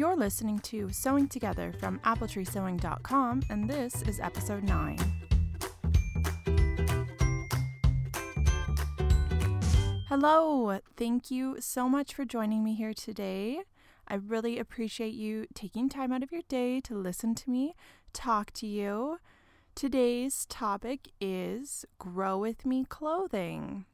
You're 0.00 0.16
listening 0.16 0.60
to 0.60 0.88
Sewing 0.88 1.28
Together 1.28 1.74
from 1.78 1.98
appletreesewing.com, 2.06 3.42
and 3.50 3.68
this 3.68 4.00
is 4.00 4.18
episode 4.18 4.64
9. 4.64 4.96
Hello, 10.08 10.78
thank 10.96 11.30
you 11.30 11.60
so 11.60 11.86
much 11.86 12.14
for 12.14 12.24
joining 12.24 12.64
me 12.64 12.74
here 12.74 12.94
today. 12.94 13.60
I 14.08 14.14
really 14.14 14.58
appreciate 14.58 15.12
you 15.12 15.44
taking 15.54 15.90
time 15.90 16.12
out 16.12 16.22
of 16.22 16.32
your 16.32 16.44
day 16.48 16.80
to 16.80 16.94
listen 16.94 17.34
to 17.34 17.50
me 17.50 17.74
talk 18.14 18.52
to 18.52 18.66
you. 18.66 19.18
Today's 19.74 20.46
topic 20.46 21.10
is 21.20 21.84
Grow 21.98 22.38
With 22.38 22.64
Me 22.64 22.86
clothing. 22.88 23.84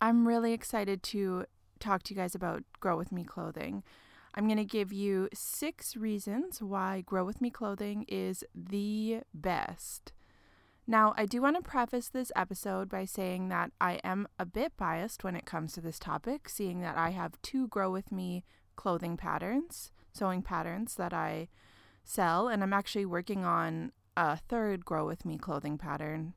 I'm 0.00 0.26
really 0.26 0.52
excited 0.52 1.04
to 1.04 1.44
talk 1.78 2.02
to 2.02 2.14
you 2.14 2.20
guys 2.20 2.34
about 2.34 2.64
Grow 2.80 2.96
With 2.96 3.12
Me 3.12 3.22
clothing. 3.22 3.84
I'm 4.34 4.46
going 4.46 4.58
to 4.58 4.64
give 4.64 4.92
you 4.92 5.28
six 5.34 5.96
reasons 5.96 6.62
why 6.62 7.02
Grow 7.04 7.24
With 7.24 7.40
Me 7.40 7.50
clothing 7.50 8.04
is 8.08 8.44
the 8.54 9.20
best. 9.34 10.12
Now, 10.86 11.14
I 11.16 11.26
do 11.26 11.42
want 11.42 11.56
to 11.56 11.62
preface 11.62 12.08
this 12.08 12.32
episode 12.34 12.88
by 12.88 13.04
saying 13.04 13.48
that 13.48 13.72
I 13.80 14.00
am 14.04 14.28
a 14.38 14.46
bit 14.46 14.76
biased 14.76 15.24
when 15.24 15.36
it 15.36 15.46
comes 15.46 15.72
to 15.72 15.80
this 15.80 15.98
topic, 15.98 16.48
seeing 16.48 16.80
that 16.80 16.96
I 16.96 17.10
have 17.10 17.40
two 17.42 17.68
Grow 17.68 17.90
With 17.90 18.10
Me 18.12 18.44
clothing 18.76 19.16
patterns, 19.16 19.92
sewing 20.12 20.42
patterns 20.42 20.94
that 20.94 21.12
I 21.12 21.48
sell, 22.04 22.48
and 22.48 22.62
I'm 22.62 22.72
actually 22.72 23.06
working 23.06 23.44
on 23.44 23.92
a 24.16 24.36
third 24.36 24.84
Grow 24.84 25.06
With 25.06 25.24
Me 25.24 25.38
clothing 25.38 25.78
pattern. 25.78 26.34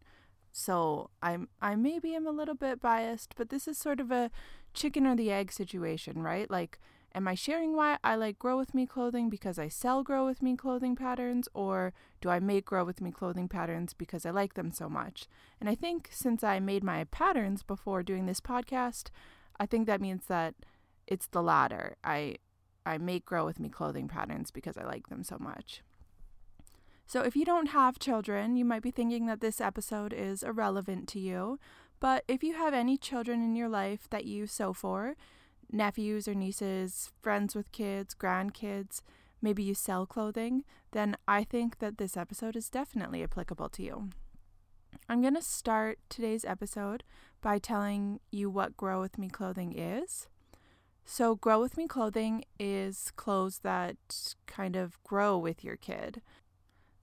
So 0.52 1.10
I'm 1.22 1.48
I 1.62 1.76
maybe 1.76 2.14
am 2.14 2.28
a 2.28 2.32
little 2.32 2.54
bit 2.54 2.80
biased, 2.80 3.34
but 3.36 3.50
this 3.50 3.68
is 3.68 3.78
sort 3.78 4.00
of 4.00 4.12
a 4.12 4.30
chicken 4.74 5.08
or 5.08 5.16
the 5.16 5.32
egg 5.32 5.52
situation, 5.52 6.22
right? 6.22 6.50
Like 6.50 6.80
Am 7.16 7.28
I 7.28 7.36
sharing 7.36 7.76
why 7.76 7.98
I 8.04 8.16
like 8.16 8.40
Grow 8.40 8.58
With 8.58 8.74
Me 8.74 8.88
clothing 8.88 9.30
because 9.30 9.60
I 9.60 9.68
sell 9.68 10.02
Grow 10.02 10.26
With 10.26 10.42
Me 10.42 10.56
clothing 10.56 10.96
patterns, 10.96 11.48
or 11.54 11.94
do 12.22 12.30
I 12.30 12.40
make 12.40 12.66
Grow 12.66 12.84
With 12.84 13.02
Me 13.02 13.12
clothing 13.12 13.48
patterns 13.48 13.94
because 13.94 14.26
I 14.26 14.32
like 14.32 14.56
them 14.56 14.72
so 14.72 14.90
much? 14.90 15.28
And 15.60 15.70
I 15.70 15.76
think 15.76 16.10
since 16.12 16.44
I 16.44 16.60
made 16.60 16.84
my 16.84 17.04
patterns 17.06 17.62
before 17.62 18.02
doing 18.02 18.26
this 18.26 18.42
podcast, 18.42 19.10
I 19.60 19.68
think 19.68 19.86
that 19.86 20.02
means 20.02 20.26
that 20.26 20.56
it's 21.06 21.28
the 21.28 21.44
latter. 21.44 21.98
I 22.04 22.38
I 22.86 22.98
make 22.98 23.26
Grow 23.26 23.46
With 23.46 23.60
Me 23.60 23.70
clothing 23.70 24.08
patterns 24.08 24.50
because 24.50 24.78
I 24.78 24.84
like 24.84 25.10
them 25.10 25.24
so 25.24 25.38
much. 25.40 25.84
So, 27.06 27.22
if 27.22 27.36
you 27.36 27.46
don't 27.46 27.68
have 27.68 28.00
children, 28.00 28.56
you 28.56 28.66
might 28.66 28.82
be 28.82 28.92
thinking 28.92 29.28
that 29.28 29.40
this 29.40 29.62
episode 29.62 30.14
is 30.14 30.42
irrelevant 30.42 31.08
to 31.10 31.20
you. 31.20 31.60
But 32.00 32.24
if 32.28 32.44
you 32.44 32.56
have 32.56 32.74
any 32.74 32.98
children 32.98 33.44
in 33.44 33.56
your 33.56 33.70
life 33.70 34.10
that 34.10 34.26
you 34.26 34.48
sew 34.48 34.74
for, 34.74 35.16
nephews 35.74 36.28
or 36.28 36.34
nieces, 36.34 37.12
friends 37.22 37.56
with 37.56 37.72
kids, 37.72 38.14
grandkids, 38.14 39.02
maybe 39.42 39.64
you 39.64 39.74
sell 39.74 40.06
clothing, 40.06 40.64
then 40.92 41.18
I 41.28 41.44
think 41.44 41.80
that 41.80 41.98
this 41.98 42.16
episode 42.16 42.56
is 42.56 42.70
definitely 42.70 43.24
applicable 43.24 43.70
to 43.70 43.84
you. 43.84 44.10
I'm 45.10 45.22
going 45.22 45.36
to 45.36 45.42
start 45.42 46.00
today's 46.08 46.46
episode 46.46 47.04
by 47.42 47.58
telling 47.58 48.20
you 48.32 48.50
what 48.50 48.78
Grow 48.78 49.02
With 49.02 49.18
Me 49.18 49.28
clothing 49.28 49.78
is. 49.78 50.28
So, 51.04 51.36
Grow 51.36 51.60
With 51.60 51.76
Me 51.76 51.88
clothing 51.88 52.46
is 52.58 53.12
clothes 53.18 53.60
that 53.60 53.98
kind 54.48 54.78
of 54.78 55.04
grow 55.04 55.38
with 55.38 55.64
your 55.64 55.76
kid. 55.76 56.22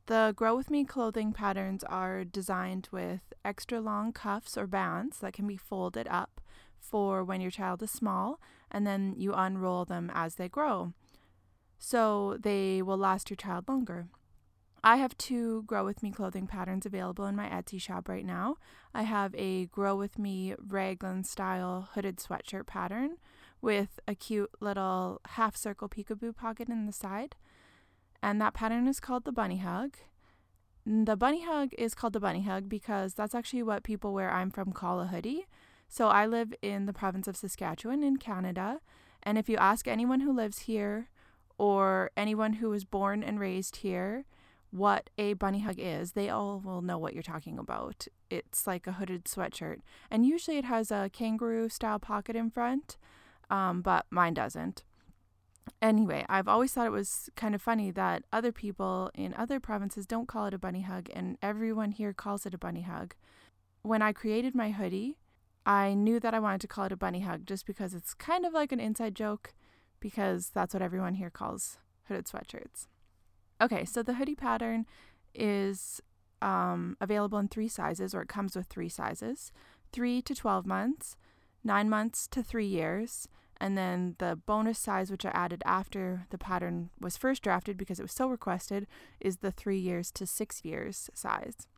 The 0.06 0.32
Grow 0.34 0.56
With 0.56 0.70
Me 0.70 0.84
clothing 0.84 1.32
patterns 1.32 1.84
are 1.84 2.24
designed 2.24 2.88
with 2.90 3.20
extra 3.44 3.80
long 3.80 4.12
cuffs 4.12 4.56
or 4.56 4.66
bands 4.66 5.18
that 5.18 5.34
can 5.34 5.46
be 5.46 5.58
folded 5.58 6.08
up 6.08 6.40
for 6.80 7.22
when 7.22 7.40
your 7.40 7.50
child 7.50 7.82
is 7.82 7.90
small, 7.90 8.40
and 8.70 8.86
then 8.86 9.14
you 9.16 9.32
unroll 9.34 9.84
them 9.84 10.10
as 10.14 10.36
they 10.36 10.48
grow. 10.48 10.92
So 11.78 12.36
they 12.40 12.82
will 12.82 12.98
last 12.98 13.30
your 13.30 13.36
child 13.36 13.68
longer. 13.68 14.08
I 14.82 14.96
have 14.96 15.16
two 15.18 15.64
Grow 15.64 15.84
With 15.84 16.02
Me 16.02 16.10
clothing 16.10 16.46
patterns 16.46 16.86
available 16.86 17.26
in 17.26 17.36
my 17.36 17.48
Etsy 17.48 17.80
shop 17.80 18.08
right 18.08 18.24
now. 18.24 18.56
I 18.94 19.02
have 19.02 19.34
a 19.34 19.66
Grow 19.66 19.94
With 19.94 20.18
Me 20.18 20.54
raglan 20.58 21.24
style 21.24 21.90
hooded 21.92 22.16
sweatshirt 22.16 22.66
pattern 22.66 23.16
with 23.60 24.00
a 24.08 24.14
cute 24.14 24.50
little 24.58 25.20
half 25.30 25.54
circle 25.54 25.88
peekaboo 25.88 26.34
pocket 26.34 26.68
in 26.68 26.86
the 26.86 26.92
side. 26.92 27.36
And 28.22 28.40
that 28.40 28.54
pattern 28.54 28.86
is 28.86 29.00
called 29.00 29.24
the 29.24 29.32
Bunny 29.32 29.58
Hug. 29.58 29.96
The 30.86 31.16
Bunny 31.16 31.44
Hug 31.44 31.74
is 31.76 31.94
called 31.94 32.14
the 32.14 32.20
Bunny 32.20 32.42
Hug 32.42 32.68
because 32.68 33.12
that's 33.12 33.34
actually 33.34 33.62
what 33.62 33.82
people 33.82 34.14
where 34.14 34.30
I'm 34.30 34.50
from 34.50 34.72
call 34.72 35.00
a 35.00 35.06
hoodie. 35.06 35.46
So 35.92 36.06
I 36.06 36.24
live 36.24 36.54
in 36.62 36.86
the 36.86 36.92
province 36.92 37.26
of 37.26 37.36
Saskatchewan 37.36 38.04
in 38.04 38.16
Canada. 38.16 38.80
And 39.24 39.36
if 39.36 39.48
you 39.48 39.56
ask 39.56 39.88
anyone 39.88 40.20
who 40.20 40.32
lives 40.32 40.60
here 40.60 41.10
or 41.58 42.12
anyone 42.16 42.54
who 42.54 42.70
was 42.70 42.84
born 42.84 43.24
and 43.24 43.40
raised 43.40 43.76
here 43.76 44.24
what 44.70 45.10
a 45.18 45.32
bunny 45.32 45.58
hug 45.58 45.80
is, 45.80 46.12
they 46.12 46.28
all 46.28 46.60
will 46.60 46.80
know 46.80 46.96
what 46.96 47.12
you're 47.12 47.24
talking 47.24 47.58
about. 47.58 48.06
It's 48.30 48.68
like 48.68 48.86
a 48.86 48.92
hooded 48.92 49.24
sweatshirt. 49.24 49.80
And 50.12 50.24
usually 50.24 50.58
it 50.58 50.64
has 50.64 50.92
a 50.92 51.10
kangaroo 51.12 51.68
style 51.68 51.98
pocket 51.98 52.36
in 52.36 52.50
front, 52.50 52.96
um, 53.50 53.82
but 53.82 54.06
mine 54.10 54.34
doesn't. 54.34 54.84
Anyway, 55.82 56.24
I've 56.28 56.46
always 56.46 56.72
thought 56.72 56.86
it 56.86 56.90
was 56.90 57.28
kind 57.34 57.52
of 57.52 57.60
funny 57.60 57.90
that 57.90 58.22
other 58.32 58.52
people 58.52 59.10
in 59.12 59.34
other 59.34 59.58
provinces 59.58 60.06
don't 60.06 60.28
call 60.28 60.46
it 60.46 60.54
a 60.54 60.58
bunny 60.58 60.82
hug, 60.82 61.08
and 61.12 61.36
everyone 61.42 61.90
here 61.90 62.12
calls 62.12 62.46
it 62.46 62.54
a 62.54 62.58
bunny 62.58 62.82
hug. 62.82 63.14
When 63.82 64.02
I 64.02 64.12
created 64.12 64.54
my 64.54 64.70
hoodie, 64.70 65.18
I 65.70 65.94
knew 65.94 66.18
that 66.18 66.34
I 66.34 66.40
wanted 66.40 66.60
to 66.62 66.66
call 66.66 66.86
it 66.86 66.90
a 66.90 66.96
bunny 66.96 67.20
hug 67.20 67.46
just 67.46 67.64
because 67.64 67.94
it's 67.94 68.12
kind 68.12 68.44
of 68.44 68.52
like 68.52 68.72
an 68.72 68.80
inside 68.80 69.14
joke, 69.14 69.54
because 70.00 70.50
that's 70.52 70.74
what 70.74 70.82
everyone 70.82 71.14
here 71.14 71.30
calls 71.30 71.78
hooded 72.08 72.26
sweatshirts. 72.26 72.88
Okay, 73.62 73.84
so 73.84 74.02
the 74.02 74.14
hoodie 74.14 74.34
pattern 74.34 74.84
is 75.32 76.00
um, 76.42 76.96
available 77.00 77.38
in 77.38 77.46
three 77.46 77.68
sizes, 77.68 78.16
or 78.16 78.22
it 78.22 78.28
comes 78.28 78.56
with 78.56 78.66
three 78.66 78.88
sizes 78.88 79.52
3 79.92 80.20
to 80.22 80.34
12 80.34 80.66
months, 80.66 81.16
9 81.62 81.88
months 81.88 82.26
to 82.26 82.42
3 82.42 82.66
years, 82.66 83.28
and 83.60 83.78
then 83.78 84.16
the 84.18 84.40
bonus 84.46 84.78
size, 84.78 85.08
which 85.08 85.24
I 85.24 85.30
added 85.30 85.62
after 85.64 86.26
the 86.30 86.38
pattern 86.38 86.90
was 87.00 87.16
first 87.16 87.42
drafted 87.44 87.76
because 87.76 88.00
it 88.00 88.04
was 88.04 88.12
so 88.12 88.26
requested, 88.26 88.88
is 89.20 89.36
the 89.36 89.52
3 89.52 89.78
years 89.78 90.10
to 90.12 90.26
6 90.26 90.64
years 90.64 91.10
size. 91.14 91.68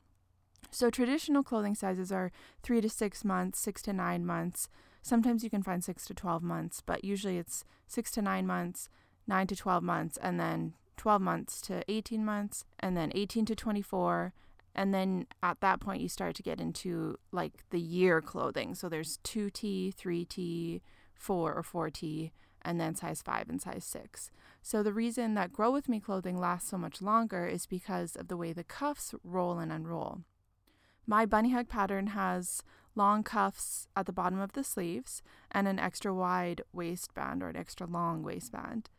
So 0.75 0.89
traditional 0.89 1.43
clothing 1.43 1.75
sizes 1.75 2.11
are 2.11 2.33
three 2.63 2.81
to 2.81 2.89
six 2.89 3.27
months, 3.27 3.61
six 3.61 3.83
to 3.83 3.93
nine 3.93 4.25
months. 4.25 4.71
Sometimes 5.03 5.45
you 5.45 5.51
can 5.51 5.63
find 5.63 5.85
six 5.85 6.07
to 6.07 6.15
12 6.15 6.43
months, 6.43 6.83
but 6.85 7.05
usually 7.05 7.37
it's 7.37 7.67
six 7.87 8.11
to 8.13 8.23
nine 8.23 8.47
months, 8.47 8.89
nine 9.27 9.47
to 9.49 9.55
12 9.55 9.83
months, 9.83 10.17
and 10.17 10.41
then 10.41 10.73
12 10.97 11.21
months 11.21 11.61
to 11.63 11.85
18 11.89 12.25
months, 12.25 12.65
and 12.81 12.97
then 12.97 13.13
18 13.15 13.45
to 13.47 13.55
24. 13.55 14.33
And 14.75 14.95
then 14.95 15.27
at 15.43 15.61
that 15.61 15.79
point, 15.79 16.01
you 16.01 16.09
start 16.09 16.35
to 16.37 16.43
get 16.43 16.59
into 16.59 17.19
like 17.33 17.65
the 17.69 17.81
year 17.81 18.23
clothing. 18.23 18.75
So 18.75 18.89
there's 18.89 19.19
2T, 19.25 19.95
3T, 19.95 20.81
4 21.15 21.53
or 21.53 21.63
4T, 21.63 22.31
and 22.63 22.81
then 22.81 22.95
size 22.95 23.21
5 23.21 23.51
and 23.51 23.61
size 23.61 23.85
6. 23.85 24.31
So 24.63 24.83
the 24.83 24.95
reason 24.95 25.35
that 25.35 25.53
Grow 25.53 25.71
With 25.71 25.91
Me 25.91 26.01
clothing 26.01 26.41
lasts 26.41 26.71
so 26.71 26.79
much 26.79 27.03
longer 27.03 27.47
is 27.47 27.67
because 27.67 28.17
of 28.17 28.29
the 28.29 28.39
way 28.39 28.55
the 28.55 28.65
cuffs 28.65 29.15
roll 29.23 29.59
and 29.59 29.71
unroll. 29.71 30.21
My 31.07 31.27
bunny 31.27 31.51
hug 31.51 31.69
pattern 31.69 32.09
has 32.09 32.63
long 32.95 33.23
cuffs 33.23 33.89
at 33.97 34.07
the 34.07 34.13
bottom 34.13 34.41
of 34.41 34.53
the 34.53 34.65
sleeves 34.65 35.23
and 35.51 35.67
an 35.67 35.79
extra 35.79 36.15
wide 36.15 36.63
waistband 36.73 37.43
or 37.43 37.49
an 37.49 37.57
extra 37.57 37.87
long 37.87 38.23
waistband. 38.23 38.91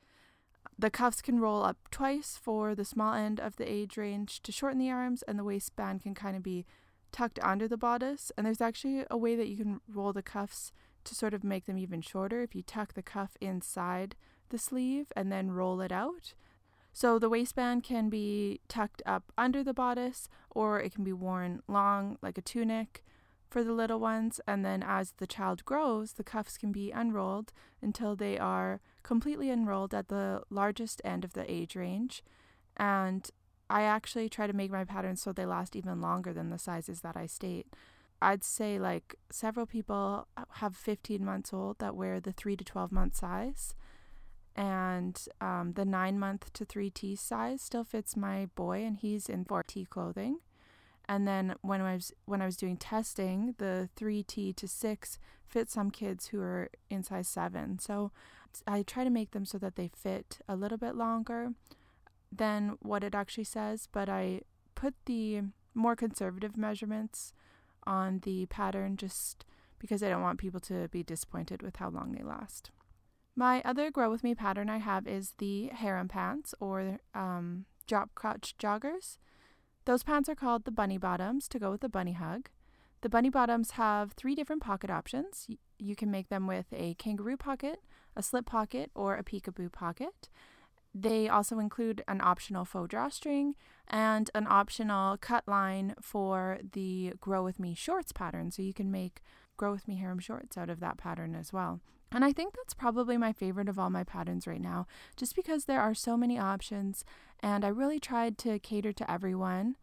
The 0.77 0.89
cuffs 0.89 1.21
can 1.21 1.39
roll 1.39 1.63
up 1.63 1.77
twice 1.91 2.39
for 2.41 2.73
the 2.73 2.85
small 2.85 3.13
end 3.13 3.39
of 3.39 3.57
the 3.57 3.71
age 3.71 3.95
range 3.97 4.41
to 4.41 4.51
shorten 4.51 4.79
the 4.79 4.89
arms, 4.89 5.21
and 5.23 5.37
the 5.37 5.43
waistband 5.43 6.01
can 6.01 6.15
kind 6.15 6.35
of 6.35 6.43
be 6.43 6.65
tucked 7.11 7.39
under 7.43 7.67
the 7.67 7.77
bodice. 7.77 8.31
And 8.35 8.45
there's 8.45 8.61
actually 8.61 9.05
a 9.09 9.17
way 9.17 9.35
that 9.35 9.47
you 9.47 9.55
can 9.55 9.81
roll 9.87 10.13
the 10.13 10.23
cuffs 10.23 10.71
to 11.03 11.15
sort 11.15 11.33
of 11.33 11.43
make 11.43 11.65
them 11.65 11.77
even 11.77 12.01
shorter 12.01 12.41
if 12.41 12.55
you 12.55 12.63
tuck 12.63 12.93
the 12.93 13.03
cuff 13.03 13.37
inside 13.39 14.15
the 14.49 14.57
sleeve 14.57 15.11
and 15.15 15.31
then 15.31 15.51
roll 15.51 15.79
it 15.79 15.91
out. 15.91 16.33
So 16.93 17.17
the 17.17 17.29
waistband 17.29 17.83
can 17.83 18.09
be 18.09 18.61
tucked 18.67 19.01
up 19.05 19.31
under 19.35 19.63
the 19.63 19.73
bodice 19.73 20.29
or 20.51 20.79
it 20.79 20.93
can 20.93 21.03
be 21.03 21.11
worn 21.11 21.61
long 21.67 22.17
like 22.21 22.37
a 22.37 22.41
tunic 22.41 23.03
for 23.49 23.63
the 23.63 23.73
little 23.73 23.99
ones. 23.99 24.39
And 24.47 24.63
then 24.63 24.83
as 24.83 25.13
the 25.17 25.25
child 25.25 25.65
grows, 25.65 26.13
the 26.13 26.23
cuffs 26.23 26.55
can 26.57 26.71
be 26.71 26.91
unrolled 26.91 27.51
until 27.81 28.15
they 28.15 28.37
are 28.37 28.79
completely 29.01 29.49
unrolled 29.49 29.93
at 29.93 30.09
the 30.09 30.43
largest 30.51 31.01
end 31.03 31.25
of 31.25 31.33
the 31.33 31.51
age 31.51 31.75
range. 31.75 32.23
And 32.77 33.27
I 33.71 33.83
actually 33.83 34.29
try 34.29 34.45
to 34.45 34.53
make 34.53 34.71
my 34.71 34.85
patterns 34.85 35.21
so 35.21 35.33
they 35.33 35.47
last 35.47 35.75
even 35.75 35.99
longer 35.99 36.31
than 36.31 36.51
the 36.51 36.59
sizes 36.59 37.01
that 37.01 37.17
I 37.17 37.25
state. 37.25 37.73
I'd 38.21 38.43
say 38.43 38.77
like 38.77 39.15
several 39.31 39.65
people 39.65 40.27
have 40.51 40.75
15 40.75 41.25
months 41.25 41.51
old 41.51 41.79
that 41.79 41.95
wear 41.95 42.19
the 42.19 42.31
3 42.31 42.55
to 42.55 42.63
12 42.63 42.91
month 42.91 43.15
size 43.15 43.73
and 44.55 45.19
um, 45.41 45.73
the 45.75 45.85
nine 45.85 46.19
month 46.19 46.51
to 46.53 46.65
3T 46.65 47.17
size 47.17 47.61
still 47.61 47.83
fits 47.83 48.15
my 48.15 48.47
boy, 48.55 48.83
and 48.83 48.97
he's 48.97 49.29
in 49.29 49.45
4T 49.45 49.89
clothing. 49.89 50.39
And 51.05 51.27
then 51.27 51.55
when 51.61 51.81
I 51.81 51.95
was 51.95 52.13
when 52.25 52.41
I 52.41 52.45
was 52.45 52.55
doing 52.57 52.77
testing, 52.77 53.55
the 53.57 53.89
3T 53.97 54.55
to 54.55 54.67
6 54.67 55.19
fit 55.45 55.69
some 55.69 55.91
kids 55.91 56.27
who 56.27 56.41
are 56.41 56.69
in 56.89 57.03
size 57.03 57.27
7. 57.27 57.79
So 57.79 58.11
I 58.65 58.83
try 58.83 59.03
to 59.03 59.09
make 59.09 59.31
them 59.31 59.45
so 59.45 59.57
that 59.57 59.75
they 59.75 59.89
fit 59.95 60.39
a 60.47 60.55
little 60.55 60.77
bit 60.77 60.95
longer 60.95 61.53
than 62.31 62.77
what 62.81 63.03
it 63.03 63.13
actually 63.13 63.43
says, 63.43 63.87
but 63.91 64.09
I 64.09 64.41
put 64.75 64.93
the 65.05 65.41
more 65.73 65.95
conservative 65.95 66.55
measurements 66.57 67.33
on 67.85 68.19
the 68.19 68.45
pattern 68.47 68.97
just 68.97 69.45
because 69.79 70.01
I 70.01 70.09
don't 70.09 70.21
want 70.21 70.39
people 70.39 70.59
to 70.61 70.87
be 70.87 71.03
disappointed 71.03 71.61
with 71.61 71.77
how 71.77 71.89
long 71.89 72.13
they 72.13 72.23
last. 72.23 72.71
My 73.35 73.61
other 73.65 73.89
Grow 73.89 74.11
With 74.11 74.23
Me 74.23 74.35
pattern 74.35 74.69
I 74.69 74.77
have 74.77 75.07
is 75.07 75.33
the 75.39 75.67
harem 75.67 76.07
pants 76.07 76.53
or 76.59 76.99
um, 77.15 77.65
drop 77.87 78.13
crotch 78.13 78.55
joggers. 78.59 79.17
Those 79.85 80.03
pants 80.03 80.29
are 80.29 80.35
called 80.35 80.65
the 80.65 80.71
bunny 80.71 80.97
bottoms 80.97 81.47
to 81.49 81.59
go 81.59 81.71
with 81.71 81.81
the 81.81 81.89
bunny 81.89 82.13
hug. 82.13 82.49
The 83.01 83.09
bunny 83.09 83.29
bottoms 83.29 83.71
have 83.71 84.13
three 84.13 84.35
different 84.35 84.61
pocket 84.61 84.89
options. 84.89 85.47
You 85.79 85.95
can 85.95 86.11
make 86.11 86.29
them 86.29 86.47
with 86.47 86.67
a 86.71 86.93
kangaroo 86.93 87.35
pocket, 87.35 87.81
a 88.15 88.23
slip 88.23 88.45
pocket, 88.45 88.91
or 88.95 89.15
a 89.15 89.23
peekaboo 89.23 89.71
pocket. 89.71 90.29
They 90.95 91.27
also 91.27 91.57
include 91.57 92.03
an 92.07 92.21
optional 92.21 92.65
faux 92.65 92.87
drawstring 92.87 93.55
and 93.87 94.29
an 94.35 94.45
optional 94.47 95.17
cut 95.17 95.47
line 95.47 95.95
for 95.99 96.59
the 96.71 97.13
Grow 97.19 97.43
With 97.43 97.59
Me 97.59 97.73
shorts 97.73 98.11
pattern. 98.11 98.51
So 98.51 98.61
you 98.61 98.75
can 98.75 98.91
make 98.91 99.23
Grow 99.57 99.71
With 99.71 99.87
Me 99.87 99.95
harem 99.95 100.19
shorts 100.19 100.55
out 100.55 100.69
of 100.69 100.79
that 100.81 100.97
pattern 100.97 101.35
as 101.35 101.51
well. 101.51 101.81
And 102.13 102.23
I 102.23 102.31
think 102.31 102.53
that's 102.55 102.75
probably 102.75 103.17
my 103.17 103.33
favorite 103.33 103.67
of 103.67 103.79
all 103.79 103.89
my 103.89 104.03
patterns 104.03 104.45
right 104.45 104.61
now, 104.61 104.85
just 105.17 105.35
because 105.35 105.65
there 105.65 105.81
are 105.81 105.95
so 105.95 106.15
many 106.15 106.37
options 106.37 107.03
and 107.39 107.65
I 107.65 107.67
really 107.67 107.99
tried 107.99 108.37
to 108.39 108.59
cater 108.59 108.93
to 108.93 109.11
everyone. 109.11 109.75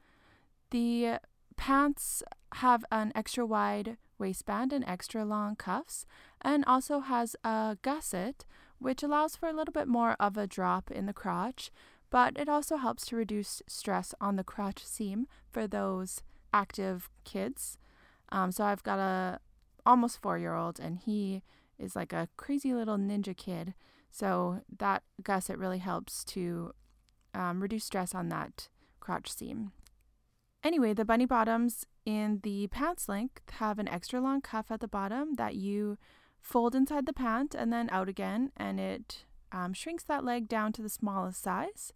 The 0.70 1.18
pants 1.56 2.22
have 2.54 2.84
an 2.90 3.12
extra 3.14 3.44
wide 3.44 3.98
waistband 4.18 4.72
and 4.72 4.84
extra 4.86 5.24
long 5.24 5.56
cuffs, 5.56 6.06
and 6.40 6.64
also 6.66 7.00
has 7.00 7.36
a 7.44 7.76
gusset, 7.82 8.44
which 8.78 9.02
allows 9.02 9.36
for 9.36 9.48
a 9.48 9.52
little 9.52 9.72
bit 9.72 9.88
more 9.88 10.16
of 10.20 10.36
a 10.36 10.46
drop 10.46 10.90
in 10.90 11.06
the 11.06 11.12
crotch, 11.12 11.70
but 12.10 12.36
it 12.38 12.48
also 12.48 12.76
helps 12.76 13.06
to 13.06 13.16
reduce 13.16 13.62
stress 13.66 14.14
on 14.20 14.36
the 14.36 14.44
crotch 14.44 14.84
seam 14.84 15.26
for 15.50 15.66
those 15.66 16.22
active 16.52 17.10
kids. 17.24 17.78
Um, 18.30 18.52
so 18.52 18.64
I've 18.64 18.82
got 18.82 18.98
a 18.98 19.40
almost 19.84 20.20
four 20.20 20.38
year 20.38 20.54
old, 20.54 20.78
and 20.80 20.98
he 20.98 21.42
is 21.80 21.96
like 21.96 22.12
a 22.12 22.28
crazy 22.36 22.74
little 22.74 22.98
ninja 22.98 23.36
kid. 23.36 23.74
So 24.10 24.60
that 24.78 25.02
gusset 25.22 25.58
really 25.58 25.78
helps 25.78 26.24
to 26.24 26.72
um, 27.34 27.60
reduce 27.60 27.84
stress 27.84 28.14
on 28.14 28.28
that 28.28 28.68
crotch 28.98 29.32
seam. 29.32 29.72
Anyway, 30.62 30.92
the 30.92 31.04
bunny 31.04 31.26
bottoms 31.26 31.86
in 32.04 32.40
the 32.42 32.66
pants 32.68 33.08
length 33.08 33.42
have 33.52 33.78
an 33.78 33.88
extra 33.88 34.20
long 34.20 34.40
cuff 34.40 34.70
at 34.70 34.80
the 34.80 34.88
bottom 34.88 35.34
that 35.34 35.54
you 35.54 35.96
fold 36.40 36.74
inside 36.74 37.06
the 37.06 37.12
pant 37.12 37.54
and 37.54 37.72
then 37.72 37.88
out 37.90 38.08
again, 38.08 38.50
and 38.56 38.78
it 38.78 39.24
um, 39.52 39.72
shrinks 39.72 40.04
that 40.04 40.24
leg 40.24 40.48
down 40.48 40.72
to 40.72 40.82
the 40.82 40.88
smallest 40.88 41.42
size. 41.42 41.92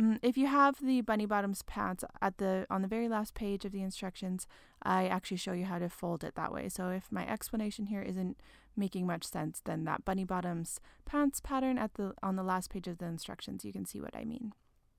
Mm, 0.00 0.18
if 0.22 0.38
you 0.38 0.46
have 0.46 0.76
the 0.82 1.02
bunny 1.02 1.26
bottoms 1.26 1.62
pants 1.62 2.04
at 2.22 2.38
the 2.38 2.66
on 2.70 2.82
the 2.82 2.88
very 2.88 3.08
last 3.08 3.34
page 3.34 3.64
of 3.64 3.72
the 3.72 3.82
instructions, 3.82 4.46
I 4.82 5.06
actually 5.06 5.36
show 5.36 5.52
you 5.52 5.66
how 5.66 5.78
to 5.78 5.88
fold 5.88 6.24
it 6.24 6.34
that 6.36 6.52
way. 6.52 6.68
So 6.68 6.88
if 6.88 7.10
my 7.10 7.28
explanation 7.28 7.86
here 7.86 8.02
isn't 8.02 8.40
making 8.76 9.06
much 9.06 9.24
sense, 9.24 9.60
then 9.62 9.84
that 9.84 10.04
bunny 10.04 10.24
bottoms 10.24 10.80
pants 11.04 11.40
pattern 11.40 11.76
at 11.76 11.94
the 11.94 12.14
on 12.22 12.36
the 12.36 12.42
last 12.42 12.70
page 12.70 12.88
of 12.88 12.98
the 12.98 13.06
instructions, 13.06 13.64
you 13.64 13.72
can 13.72 13.84
see 13.84 14.00
what 14.00 14.16
I 14.16 14.24
mean. 14.24 14.52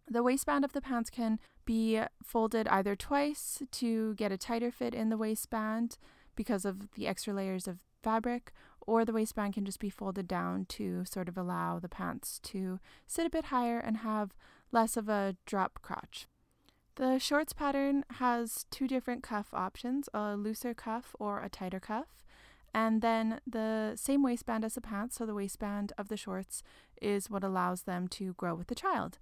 The 0.07 0.23
waistband 0.23 0.65
of 0.65 0.73
the 0.73 0.81
pants 0.81 1.09
can 1.09 1.39
be 1.65 2.01
folded 2.21 2.67
either 2.67 2.95
twice 2.95 3.63
to 3.71 4.13
get 4.15 4.31
a 4.31 4.37
tighter 4.37 4.71
fit 4.71 4.93
in 4.93 5.09
the 5.09 5.17
waistband 5.17 5.97
because 6.35 6.65
of 6.65 6.91
the 6.93 7.07
extra 7.07 7.33
layers 7.33 7.67
of 7.67 7.79
fabric, 8.03 8.51
or 8.81 9.05
the 9.05 9.13
waistband 9.13 9.53
can 9.53 9.63
just 9.65 9.79
be 9.79 9.89
folded 9.89 10.27
down 10.27 10.65
to 10.65 11.05
sort 11.05 11.29
of 11.29 11.37
allow 11.37 11.79
the 11.79 11.89
pants 11.89 12.39
to 12.39 12.79
sit 13.07 13.25
a 13.25 13.29
bit 13.29 13.45
higher 13.45 13.79
and 13.79 13.97
have 13.97 14.33
less 14.71 14.97
of 14.97 15.09
a 15.09 15.35
drop 15.45 15.79
crotch. 15.81 16.27
The 16.95 17.19
shorts 17.19 17.53
pattern 17.53 18.03
has 18.17 18.65
two 18.69 18.87
different 18.87 19.23
cuff 19.23 19.49
options 19.53 20.09
a 20.13 20.35
looser 20.35 20.73
cuff 20.73 21.15
or 21.19 21.41
a 21.41 21.49
tighter 21.49 21.79
cuff. 21.79 22.23
And 22.73 23.01
then 23.01 23.41
the 23.45 23.93
same 23.95 24.23
waistband 24.23 24.63
as 24.63 24.75
the 24.75 24.81
pants, 24.81 25.17
so 25.17 25.25
the 25.25 25.33
waistband 25.33 25.93
of 25.97 26.07
the 26.07 26.17
shorts 26.17 26.63
is 27.01 27.29
what 27.29 27.43
allows 27.43 27.83
them 27.83 28.07
to 28.09 28.33
grow 28.33 28.55
with 28.55 28.67
the 28.67 28.75
child. 28.75 29.19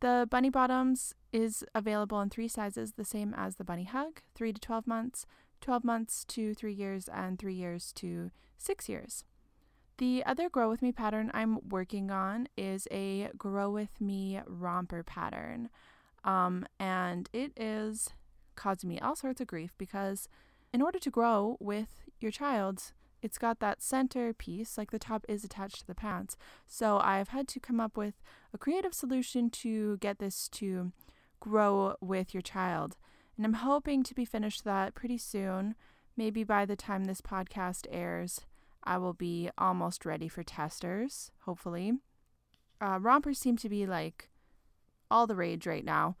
The 0.00 0.26
bunny 0.28 0.50
bottoms 0.50 1.14
is 1.32 1.64
available 1.76 2.20
in 2.20 2.28
three 2.28 2.48
sizes, 2.48 2.94
the 2.94 3.04
same 3.04 3.32
as 3.36 3.56
the 3.56 3.64
bunny 3.64 3.84
hug 3.84 4.20
3 4.34 4.52
to 4.52 4.60
12 4.60 4.86
months, 4.86 5.26
12 5.60 5.84
months 5.84 6.24
to 6.24 6.54
3 6.54 6.72
years, 6.72 7.08
and 7.08 7.38
3 7.38 7.54
years 7.54 7.92
to 7.94 8.32
6 8.58 8.88
years. 8.88 9.24
The 10.02 10.24
other 10.26 10.50
Grow 10.50 10.68
With 10.68 10.82
Me 10.82 10.90
pattern 10.90 11.30
I'm 11.32 11.60
working 11.68 12.10
on 12.10 12.48
is 12.56 12.88
a 12.90 13.28
Grow 13.38 13.70
With 13.70 14.00
Me 14.00 14.40
romper 14.48 15.04
pattern. 15.04 15.70
Um, 16.24 16.66
and 16.80 17.30
it 17.32 17.52
is 17.56 18.10
causing 18.56 18.88
me 18.88 18.98
all 18.98 19.14
sorts 19.14 19.40
of 19.40 19.46
grief 19.46 19.74
because 19.78 20.28
in 20.72 20.82
order 20.82 20.98
to 20.98 21.08
grow 21.08 21.56
with 21.60 22.02
your 22.18 22.32
child, 22.32 22.90
it's 23.22 23.38
got 23.38 23.60
that 23.60 23.80
center 23.80 24.34
piece, 24.34 24.76
like 24.76 24.90
the 24.90 24.98
top 24.98 25.24
is 25.28 25.44
attached 25.44 25.78
to 25.78 25.86
the 25.86 25.94
pants. 25.94 26.36
So 26.66 26.98
I've 26.98 27.28
had 27.28 27.46
to 27.46 27.60
come 27.60 27.78
up 27.78 27.96
with 27.96 28.14
a 28.52 28.58
creative 28.58 28.94
solution 28.94 29.50
to 29.50 29.98
get 29.98 30.18
this 30.18 30.48
to 30.48 30.90
grow 31.38 31.94
with 32.00 32.34
your 32.34 32.42
child. 32.42 32.96
And 33.36 33.46
I'm 33.46 33.52
hoping 33.52 34.02
to 34.02 34.16
be 34.16 34.24
finished 34.24 34.64
that 34.64 34.96
pretty 34.96 35.18
soon. 35.18 35.76
Maybe 36.16 36.42
by 36.42 36.66
the 36.66 36.74
time 36.74 37.04
this 37.04 37.20
podcast 37.20 37.86
airs, 37.88 38.40
I 38.84 38.98
will 38.98 39.14
be 39.14 39.50
almost 39.56 40.04
ready 40.04 40.28
for 40.28 40.42
testers, 40.42 41.30
hopefully. 41.40 41.92
Uh, 42.80 42.98
rompers 43.00 43.38
seem 43.38 43.56
to 43.58 43.68
be 43.68 43.86
like 43.86 44.28
all 45.10 45.26
the 45.26 45.36
rage 45.36 45.66
right 45.66 45.84
now. 45.84 46.16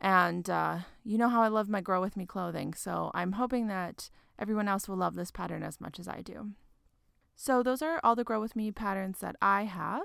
And 0.00 0.50
uh, 0.50 0.78
you 1.04 1.16
know 1.16 1.28
how 1.28 1.42
I 1.42 1.48
love 1.48 1.68
my 1.68 1.80
Grow 1.80 2.00
With 2.00 2.16
Me 2.16 2.26
clothing, 2.26 2.74
so 2.74 3.12
I'm 3.14 3.32
hoping 3.32 3.68
that 3.68 4.10
everyone 4.36 4.66
else 4.66 4.88
will 4.88 4.96
love 4.96 5.14
this 5.14 5.30
pattern 5.30 5.62
as 5.62 5.80
much 5.80 6.00
as 6.00 6.08
I 6.08 6.22
do. 6.22 6.50
So, 7.36 7.62
those 7.62 7.82
are 7.82 8.00
all 8.02 8.16
the 8.16 8.24
Grow 8.24 8.40
With 8.40 8.56
Me 8.56 8.72
patterns 8.72 9.20
that 9.20 9.36
I 9.40 9.64
have. 9.64 10.02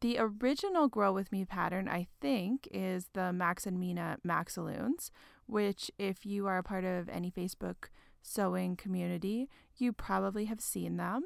The 0.00 0.16
original 0.18 0.88
Grow 0.88 1.12
With 1.12 1.30
Me 1.30 1.44
pattern, 1.44 1.88
I 1.88 2.06
think, 2.20 2.68
is 2.70 3.08
the 3.12 3.32
Max 3.32 3.66
and 3.66 3.78
Meena 3.78 4.16
Maxaloons, 4.24 5.10
which, 5.46 5.90
if 5.98 6.24
you 6.24 6.46
are 6.46 6.58
a 6.58 6.62
part 6.62 6.84
of 6.84 7.08
any 7.08 7.30
Facebook 7.30 7.88
sewing 8.28 8.76
community, 8.76 9.48
you 9.76 9.92
probably 9.92 10.46
have 10.46 10.60
seen 10.60 10.96
them. 10.96 11.24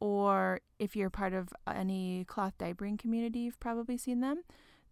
Or 0.00 0.60
if 0.78 0.94
you're 0.94 1.10
part 1.10 1.32
of 1.32 1.48
any 1.66 2.24
cloth 2.26 2.54
diapering 2.58 2.98
community, 2.98 3.40
you've 3.40 3.60
probably 3.60 3.96
seen 3.96 4.20
them. 4.20 4.42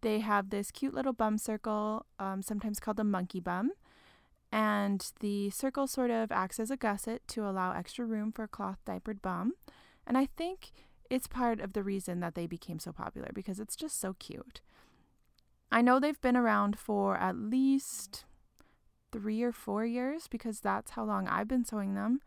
They 0.01 0.21
have 0.21 0.51
this 0.51 0.71
cute 0.71 0.95
little 0.95 1.13
bum 1.13 1.39
circle, 1.39 2.07
um, 2.19 2.43
sometimes 2.43 2.81
called 2.81 2.99
a 2.99 3.05
monkey 3.05 3.41
bum. 3.41 3.73
And 4.51 5.11
the 5.21 5.51
circle 5.51 5.87
sort 5.87 6.11
of 6.11 6.31
acts 6.31 6.61
as 6.61 6.71
a 6.71 6.77
gusset 6.77 7.27
to 7.29 7.49
allow 7.49 7.73
extra 7.73 8.05
room 8.05 8.33
for 8.33 8.45
a 8.45 8.49
cloth 8.49 8.79
diapered 8.85 9.23
bum. 9.23 9.55
And 10.07 10.19
I 10.19 10.27
think 10.27 10.73
it's 11.09 11.27
part 11.27 11.61
of 11.61 11.73
the 11.73 11.83
reason 11.83 12.21
that 12.21 12.35
they 12.35 12.47
became 12.47 12.79
so 12.79 12.93
popular 12.93 13.31
because 13.35 13.61
it's 13.61 13.77
just 13.77 14.01
so 14.01 14.15
cute. 14.19 14.61
I 15.71 15.81
know 15.81 15.99
they've 15.99 16.21
been 16.21 16.37
around 16.37 16.79
for 16.79 17.17
at 17.17 17.37
least 17.37 18.25
three 19.13 19.43
or 19.43 19.53
four 19.53 19.85
years 19.85 20.27
because 20.27 20.61
that's 20.61 20.93
how 20.93 21.05
long 21.05 21.29
I've 21.29 21.49
been 21.49 21.65
sewing 21.65 21.95
them. 21.95 22.21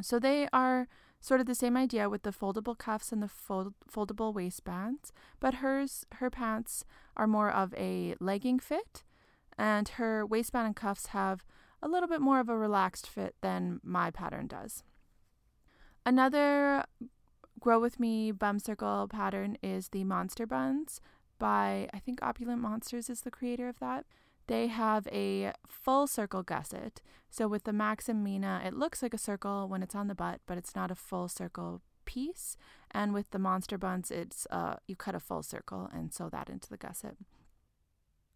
So 0.00 0.18
they 0.18 0.48
are 0.52 0.88
sort 1.20 1.40
of 1.40 1.46
the 1.46 1.54
same 1.54 1.76
idea 1.76 2.08
with 2.08 2.22
the 2.22 2.32
foldable 2.32 2.76
cuffs 2.76 3.12
and 3.12 3.22
the 3.22 3.28
fold- 3.28 3.74
foldable 3.90 4.32
waistbands, 4.32 5.12
but 5.40 5.54
hers 5.54 6.06
her 6.16 6.30
pants 6.30 6.84
are 7.16 7.26
more 7.26 7.50
of 7.50 7.74
a 7.74 8.14
legging 8.20 8.58
fit, 8.58 9.02
and 9.58 9.88
her 9.90 10.24
waistband 10.24 10.66
and 10.66 10.76
cuffs 10.76 11.06
have 11.06 11.44
a 11.82 11.88
little 11.88 12.08
bit 12.08 12.20
more 12.20 12.40
of 12.40 12.48
a 12.48 12.56
relaxed 12.56 13.06
fit 13.06 13.34
than 13.40 13.80
my 13.82 14.10
pattern 14.10 14.46
does. 14.46 14.82
Another 16.06 16.84
Grow 17.60 17.80
With 17.80 17.98
Me 17.98 18.30
bum 18.30 18.58
circle 18.58 19.08
pattern 19.08 19.56
is 19.62 19.88
the 19.88 20.04
Monster 20.04 20.46
Buns 20.46 21.00
by, 21.38 21.88
I 21.94 21.98
think 21.98 22.22
Opulent 22.22 22.60
Monsters 22.60 23.08
is 23.08 23.22
the 23.22 23.30
creator 23.30 23.68
of 23.68 23.78
that. 23.78 24.04
They 24.46 24.66
have 24.68 25.06
a 25.08 25.52
full 25.66 26.06
circle 26.06 26.42
gusset. 26.42 27.00
So 27.30 27.48
with 27.48 27.64
the 27.64 27.72
Max 27.72 28.08
and 28.08 28.24
Meena, 28.24 28.64
it 28.64 28.74
looks 28.74 29.02
like 29.02 29.14
a 29.14 29.18
circle 29.18 29.68
when 29.68 29.82
it's 29.82 29.94
on 29.94 30.08
the 30.08 30.14
butt, 30.14 30.40
but 30.46 30.58
it's 30.58 30.76
not 30.76 30.90
a 30.90 30.94
full 30.94 31.28
circle 31.28 31.82
piece. 32.04 32.56
And 32.90 33.12
with 33.12 33.30
the 33.30 33.38
Monster 33.38 33.78
Buns, 33.78 34.10
it's 34.10 34.46
uh, 34.50 34.74
you 34.86 34.96
cut 34.96 35.14
a 35.14 35.20
full 35.20 35.42
circle 35.42 35.90
and 35.92 36.12
sew 36.12 36.28
that 36.28 36.48
into 36.48 36.68
the 36.68 36.76
gusset. 36.76 37.16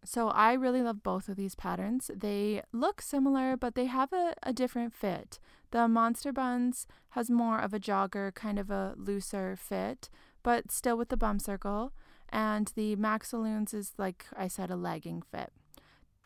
So 0.03 0.29
I 0.29 0.53
really 0.53 0.81
love 0.81 1.03
both 1.03 1.27
of 1.27 1.35
these 1.35 1.55
patterns. 1.55 2.09
They 2.13 2.61
look 2.71 3.01
similar, 3.01 3.57
but 3.57 3.75
they 3.75 3.85
have 3.85 4.13
a, 4.13 4.33
a 4.43 4.53
different 4.53 4.93
fit. 4.93 5.39
The 5.71 5.87
Monster 5.87 6.31
Buns 6.31 6.87
has 7.09 7.29
more 7.29 7.59
of 7.59 7.73
a 7.73 7.79
jogger, 7.79 8.33
kind 8.33 8.57
of 8.57 8.69
a 8.69 8.95
looser 8.97 9.55
fit, 9.57 10.09
but 10.41 10.71
still 10.71 10.97
with 10.97 11.09
the 11.09 11.17
bum 11.17 11.39
circle. 11.39 11.93
And 12.29 12.71
the 12.75 12.95
Maxaloons 12.95 13.73
is, 13.73 13.93
like 13.97 14.25
I 14.35 14.47
said, 14.47 14.69
a 14.69 14.75
legging 14.75 15.21
fit. 15.21 15.51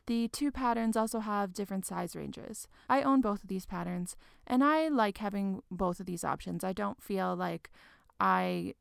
The 0.06 0.28
two 0.28 0.52
patterns 0.52 0.98
also 0.98 1.20
have 1.20 1.54
different 1.54 1.86
size 1.86 2.16
ranges. 2.16 2.68
I 2.90 3.02
own 3.02 3.22
both 3.22 3.44
of 3.44 3.50
these 3.50 3.66
patterns 3.66 4.18
and 4.46 4.64
I 4.64 4.90
like 4.90 5.20
having 5.20 5.62
both 5.72 6.00
of 6.00 6.06
these 6.06 6.26
options. 6.26 6.64
I 6.64 6.74
don't 6.74 7.02
feel 7.02 7.36
like 7.36 7.72
I 8.20 8.74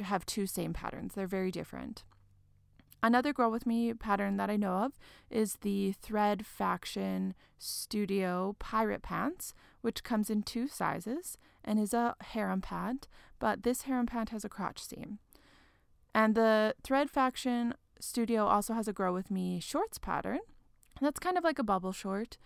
have 0.00 0.26
two 0.26 0.46
same 0.46 0.72
patterns, 0.72 1.14
they're 1.14 1.26
very 1.26 1.50
different. 1.50 2.04
Another 3.04 3.32
Grow 3.32 3.50
With 3.50 3.66
Me 3.66 3.92
pattern 3.94 4.36
that 4.36 4.48
I 4.48 4.56
know 4.56 4.74
of 4.74 4.92
is 5.28 5.56
the 5.62 5.92
Thread 5.92 6.46
Faction 6.46 7.34
Studio 7.58 8.54
Pirate 8.60 9.02
Pants, 9.02 9.54
which 9.80 10.04
comes 10.04 10.30
in 10.30 10.44
two 10.44 10.68
sizes 10.68 11.36
and 11.64 11.80
is 11.80 11.92
a 11.92 12.14
harem 12.20 12.60
pant, 12.60 13.08
but 13.40 13.64
this 13.64 13.82
harem 13.82 14.06
pant 14.06 14.28
has 14.28 14.44
a 14.44 14.48
crotch 14.48 14.80
seam. 14.80 15.18
And 16.14 16.36
the 16.36 16.76
Thread 16.84 17.10
Faction 17.10 17.74
Studio 18.02 18.46
also 18.46 18.74
has 18.74 18.88
a 18.88 18.92
Grow 18.92 19.14
With 19.14 19.30
Me 19.30 19.60
shorts 19.60 19.96
pattern. 19.96 20.40
That's 21.00 21.20
kind 21.20 21.38
of 21.38 21.44
like 21.44 21.60
a 21.60 21.64
bubble 21.64 21.92
short. 21.92 22.36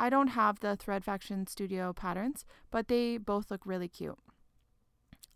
I 0.00 0.08
don't 0.08 0.28
have 0.28 0.60
the 0.60 0.76
Thread 0.76 1.04
Faction 1.04 1.46
Studio 1.46 1.92
patterns, 1.92 2.46
but 2.70 2.88
they 2.88 3.18
both 3.18 3.50
look 3.50 3.66
really 3.66 3.88
cute. 3.88 4.18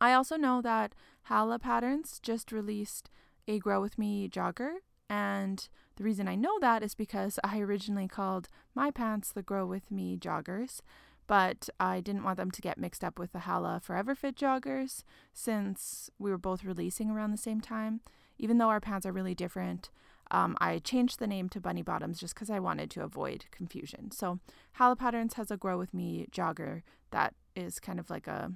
I 0.00 0.14
also 0.14 0.36
know 0.36 0.62
that 0.62 0.94
Halla 1.24 1.58
Patterns 1.58 2.18
just 2.22 2.50
released 2.50 3.10
a 3.46 3.58
Grow 3.58 3.80
With 3.80 3.98
Me 3.98 4.28
jogger. 4.28 4.76
And 5.10 5.68
the 5.96 6.04
reason 6.04 6.28
I 6.28 6.34
know 6.34 6.58
that 6.60 6.82
is 6.82 6.94
because 6.94 7.38
I 7.44 7.60
originally 7.60 8.08
called 8.08 8.48
my 8.74 8.90
pants 8.90 9.32
the 9.32 9.42
Grow 9.42 9.66
With 9.66 9.90
Me 9.90 10.16
joggers, 10.16 10.80
but 11.26 11.68
I 11.78 12.00
didn't 12.00 12.24
want 12.24 12.38
them 12.38 12.50
to 12.50 12.62
get 12.62 12.78
mixed 12.78 13.04
up 13.04 13.18
with 13.18 13.32
the 13.32 13.40
Halla 13.40 13.80
Forever 13.82 14.14
Fit 14.14 14.34
joggers 14.34 15.02
since 15.34 16.08
we 16.18 16.30
were 16.30 16.38
both 16.38 16.64
releasing 16.64 17.10
around 17.10 17.32
the 17.32 17.36
same 17.36 17.60
time. 17.60 18.00
Even 18.38 18.58
though 18.58 18.68
our 18.68 18.80
pants 18.80 19.06
are 19.06 19.12
really 19.12 19.34
different, 19.34 19.90
um, 20.30 20.56
I 20.60 20.78
changed 20.78 21.18
the 21.18 21.26
name 21.26 21.48
to 21.50 21.60
Bunny 21.60 21.82
Bottoms 21.82 22.18
just 22.18 22.34
because 22.34 22.50
I 22.50 22.58
wanted 22.58 22.90
to 22.92 23.02
avoid 23.02 23.44
confusion. 23.50 24.10
So 24.10 24.40
Halla 24.72 24.96
Patterns 24.96 25.34
has 25.34 25.50
a 25.50 25.56
Grow 25.56 25.78
With 25.78 25.92
Me 25.92 26.26
jogger 26.32 26.82
that 27.10 27.34
is 27.54 27.78
kind 27.78 28.00
of 28.00 28.08
like 28.08 28.26
a, 28.26 28.52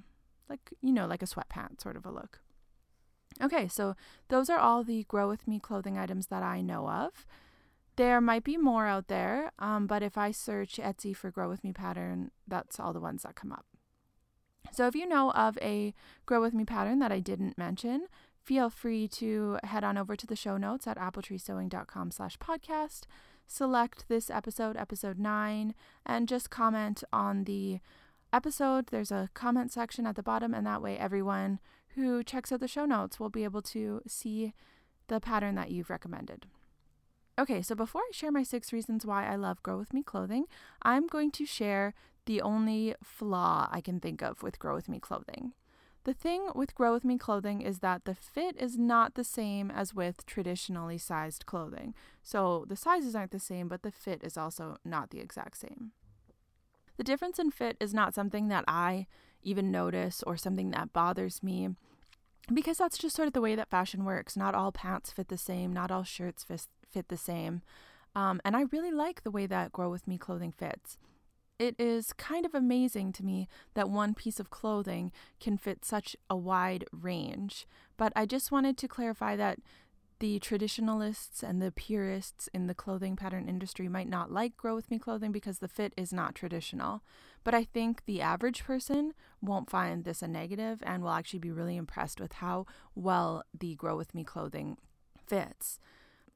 like, 0.49 0.73
you 0.81 0.91
know, 0.91 1.05
like 1.05 1.21
a 1.21 1.27
sweatpant 1.27 1.81
sort 1.81 1.95
of 1.95 2.05
a 2.05 2.11
look. 2.11 2.39
Okay, 3.41 3.67
so 3.67 3.95
those 4.29 4.49
are 4.49 4.57
all 4.57 4.83
the 4.83 5.03
Grow 5.03 5.29
With 5.29 5.47
Me 5.47 5.59
clothing 5.59 5.97
items 5.97 6.27
that 6.27 6.41
I 6.41 6.61
know 6.61 6.89
of. 6.89 7.27
There 7.95 8.21
might 8.21 8.43
be 8.43 8.57
more 8.57 8.87
out 8.87 9.07
there, 9.07 9.51
um, 9.59 9.87
but 9.87 10.03
if 10.03 10.17
I 10.17 10.31
search 10.31 10.77
Etsy 10.77 11.15
for 11.15 11.31
Grow 11.31 11.49
With 11.49 11.63
Me 11.63 11.73
pattern, 11.73 12.31
that's 12.47 12.79
all 12.79 12.93
the 12.93 12.99
ones 12.99 13.23
that 13.23 13.35
come 13.35 13.51
up. 13.51 13.65
So 14.71 14.87
if 14.87 14.95
you 14.95 15.07
know 15.07 15.31
of 15.31 15.57
a 15.61 15.93
Grow 16.25 16.41
With 16.41 16.53
Me 16.53 16.65
pattern 16.65 16.99
that 16.99 17.11
I 17.11 17.19
didn't 17.19 17.57
mention, 17.57 18.07
feel 18.47 18.69
free 18.69 19.09
to 19.09 19.59
head 19.63 19.83
on 19.83 19.97
over 19.97 20.15
to 20.15 20.25
the 20.25 20.35
show 20.35 20.55
notes 20.55 20.87
at 20.87 20.97
appletreesewing.com 20.97 22.11
slash 22.11 22.37
podcast, 22.37 23.01
select 23.45 24.07
this 24.07 24.29
episode, 24.29 24.77
episode 24.77 25.19
9, 25.19 25.75
and 26.05 26.29
just 26.29 26.49
comment 26.49 27.03
on 27.11 27.43
the 27.43 27.79
episode. 28.31 28.87
There's 28.87 29.11
a 29.11 29.29
comment 29.33 29.73
section 29.73 30.07
at 30.07 30.15
the 30.15 30.23
bottom, 30.23 30.53
and 30.53 30.65
that 30.65 30.81
way 30.81 30.97
everyone 30.97 31.59
who 31.95 32.23
checks 32.23 32.53
out 32.53 32.61
the 32.61 32.69
show 32.69 32.85
notes 32.85 33.19
will 33.19 33.29
be 33.29 33.43
able 33.43 33.61
to 33.63 34.01
see 34.07 34.53
the 35.09 35.19
pattern 35.19 35.55
that 35.55 35.71
you've 35.71 35.89
recommended. 35.89 36.45
Okay, 37.37 37.61
so 37.61 37.75
before 37.75 38.01
I 38.01 38.11
share 38.13 38.31
my 38.31 38.43
six 38.43 38.71
reasons 38.71 39.05
why 39.05 39.27
I 39.27 39.35
love 39.35 39.61
Grow 39.61 39.77
With 39.77 39.93
Me 39.93 40.03
clothing, 40.03 40.45
I'm 40.83 41.07
going 41.07 41.31
to 41.31 41.45
share 41.45 41.93
the 42.25 42.41
only 42.41 42.95
flaw 43.03 43.67
I 43.73 43.81
can 43.81 43.99
think 43.99 44.21
of 44.21 44.41
with 44.41 44.57
Grow 44.57 44.73
With 44.73 44.87
Me 44.87 45.01
clothing. 45.01 45.51
The 46.07 46.13
thing 46.13 46.47
with 46.55 46.73
Grow 46.73 46.93
With 46.93 47.03
Me 47.03 47.17
clothing 47.17 47.59
is 47.59 47.79
that 47.79 48.05
the 48.05 48.15
fit 48.15 48.55
is 48.57 48.77
not 48.77 49.15
the 49.15 49.25
same 49.25 49.69
as 49.69 49.93
with 49.93 50.25
traditionally 50.25 50.97
sized 50.97 51.45
clothing. 51.45 51.93
So 52.23 52.63
the 52.69 52.77
sizes 52.77 53.13
aren't 53.13 53.31
the 53.31 53.39
same, 53.39 53.67
but 53.67 53.83
the 53.83 53.91
fit 53.91 54.23
is 54.23 54.37
also 54.37 54.77
not 54.85 55.09
the 55.09 55.19
exact 55.19 55.57
same. 55.57 55.91
The 56.95 57.03
difference 57.03 57.39
in 57.39 57.51
fit 57.51 57.75
is 57.81 57.93
not 57.93 58.13
something 58.13 58.47
that 58.47 58.63
I 58.69 59.07
even 59.43 59.69
notice 59.69 60.23
or 60.23 60.37
something 60.37 60.71
that 60.71 60.93
bothers 60.93 61.43
me 61.43 61.71
because 62.53 62.77
that's 62.77 62.97
just 62.97 63.13
sort 63.13 63.27
of 63.27 63.33
the 63.33 63.41
way 63.41 63.55
that 63.55 63.69
fashion 63.69 64.05
works. 64.05 64.37
Not 64.37 64.55
all 64.55 64.71
pants 64.71 65.11
fit 65.11 65.27
the 65.27 65.37
same, 65.37 65.73
not 65.73 65.91
all 65.91 66.03
shirts 66.05 66.41
fit, 66.41 66.67
fit 66.89 67.09
the 67.09 67.17
same. 67.17 67.63
Um, 68.15 68.39
and 68.45 68.55
I 68.55 68.61
really 68.71 68.91
like 68.91 69.23
the 69.23 69.31
way 69.31 69.45
that 69.45 69.73
Grow 69.73 69.89
With 69.89 70.07
Me 70.07 70.17
clothing 70.17 70.53
fits. 70.53 70.97
It 71.59 71.75
is 71.79 72.13
kind 72.13 72.45
of 72.45 72.53
amazing 72.53 73.13
to 73.13 73.25
me 73.25 73.47
that 73.73 73.89
one 73.89 74.13
piece 74.13 74.39
of 74.39 74.51
clothing 74.51 75.11
can 75.39 75.57
fit 75.57 75.83
such 75.83 76.15
a 76.29 76.35
wide 76.35 76.85
range. 76.91 77.65
But 77.97 78.13
I 78.15 78.25
just 78.27 78.51
wanted 78.51 78.77
to 78.77 78.87
clarify 78.87 79.35
that 79.37 79.59
the 80.19 80.39
traditionalists 80.39 81.43
and 81.43 81.61
the 81.61 81.71
purists 81.71 82.49
in 82.53 82.67
the 82.67 82.73
clothing 82.73 83.15
pattern 83.15 83.47
industry 83.47 83.87
might 83.87 84.09
not 84.09 84.31
like 84.31 84.57
Grow 84.57 84.75
With 84.75 84.89
Me 84.89 84.97
clothing 84.97 85.31
because 85.31 85.59
the 85.59 85.67
fit 85.67 85.93
is 85.95 86.11
not 86.11 86.35
traditional. 86.35 87.03
But 87.43 87.53
I 87.53 87.63
think 87.63 88.05
the 88.05 88.21
average 88.21 88.63
person 88.63 89.13
won't 89.41 89.69
find 89.69 90.03
this 90.03 90.21
a 90.21 90.27
negative 90.27 90.81
and 90.83 91.03
will 91.03 91.11
actually 91.11 91.39
be 91.39 91.51
really 91.51 91.77
impressed 91.77 92.19
with 92.19 92.33
how 92.33 92.65
well 92.95 93.43
the 93.57 93.75
Grow 93.75 93.95
With 93.95 94.15
Me 94.15 94.23
clothing 94.23 94.77
fits. 95.27 95.79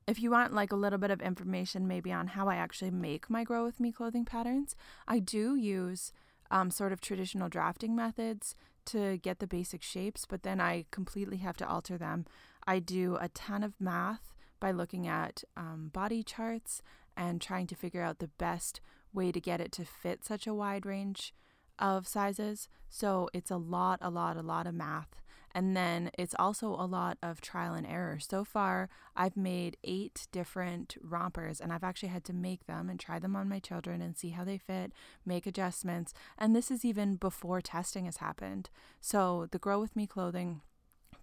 If 0.08 0.22
you 0.22 0.31
want 0.31 0.53
like 0.53 0.72
a 0.72 0.75
little 0.75 1.00
bit 1.00 1.12
of 1.12 1.22
information 1.22 1.88
maybe 1.88 2.12
on 2.12 2.27
how 2.27 2.48
I 2.48 2.55
actually 2.55 2.91
make 2.91 3.29
my 3.29 3.43
Grow 3.43 3.63
With 3.63 3.79
Me 3.79 3.91
clothing 3.91 4.25
patterns, 4.25 4.75
I 5.08 5.20
do 5.20 5.55
use 5.55 6.12
um, 6.50 6.72
sort 6.72 6.91
of 6.91 7.01
traditional 7.01 7.50
drafting 7.50 7.96
methods 7.96 8.55
to 8.86 9.17
get 9.17 9.39
the 9.39 9.48
basic 9.48 9.84
shapes, 9.84 10.25
but 10.27 10.43
then 10.43 10.60
I 10.60 10.86
completely 10.91 11.38
have 11.38 11.55
to 11.58 11.67
alter 11.67 11.98
them 11.98 12.25
I 12.65 12.79
do 12.79 13.17
a 13.20 13.29
ton 13.29 13.63
of 13.63 13.79
math 13.79 14.34
by 14.60 14.72
looking 14.72 15.08
at 15.08 15.43
um, 15.58 15.89
body 15.93 16.24
charts 16.24 16.81
and 17.17 17.41
trying 17.41 17.67
to 17.67 17.75
figure 17.75 18.03
out 18.03 18.20
the 18.20 18.27
best 18.27 18.81
way 19.13 19.31
to 19.31 19.41
get 19.41 19.60
it 19.60 19.72
to 19.74 19.86
fit 19.86 20.24
such 20.24 20.48
a 20.48 20.53
wide 20.53 20.86
range 20.86 21.34
of 21.79 22.08
sizes. 22.08 22.70
So 22.89 23.29
it's 23.34 23.51
a 23.51 23.58
lot, 23.58 24.00
a 24.01 24.10
lot, 24.10 24.38
a 24.38 24.41
lot 24.41 24.67
of 24.67 24.75
math. 24.75 25.21
And 25.53 25.75
then 25.75 26.12
it's 26.17 26.36
also 26.39 26.70
a 26.70 26.86
lot 26.86 27.17
of 27.22 27.41
trial 27.41 27.74
and 27.74 27.86
error. 27.86 28.20
So 28.20 28.43
far, 28.43 28.89
I've 29.15 29.36
made 29.36 29.77
eight 29.84 30.27
different 30.31 30.96
rompers, 31.01 31.60
and 31.60 31.74
I've 31.74 31.84
actually 31.84 32.10
had 32.10 32.24
to 32.25 32.34
make 32.34 32.65
them 32.65 32.89
and 32.89 33.00
try 33.00 33.20
them 33.20 33.36
on 33.36 33.50
my 33.50 33.60
children 33.60 34.01
and 34.01 34.17
see 34.17 34.29
how 34.29 34.43
they 34.43 34.58
fit, 34.58 34.93
make 35.25 35.46
adjustments. 35.46 36.13
And 36.38 36.55
this 36.55 36.72
is 36.72 36.86
even 36.86 37.15
before 37.15 37.62
testing 37.62 38.05
has 38.05 38.17
happened. 38.17 38.70
So 39.00 39.48
the 39.51 39.60
Grow 39.60 39.79
With 39.79 39.96
Me 39.96 40.08
clothing 40.08 40.62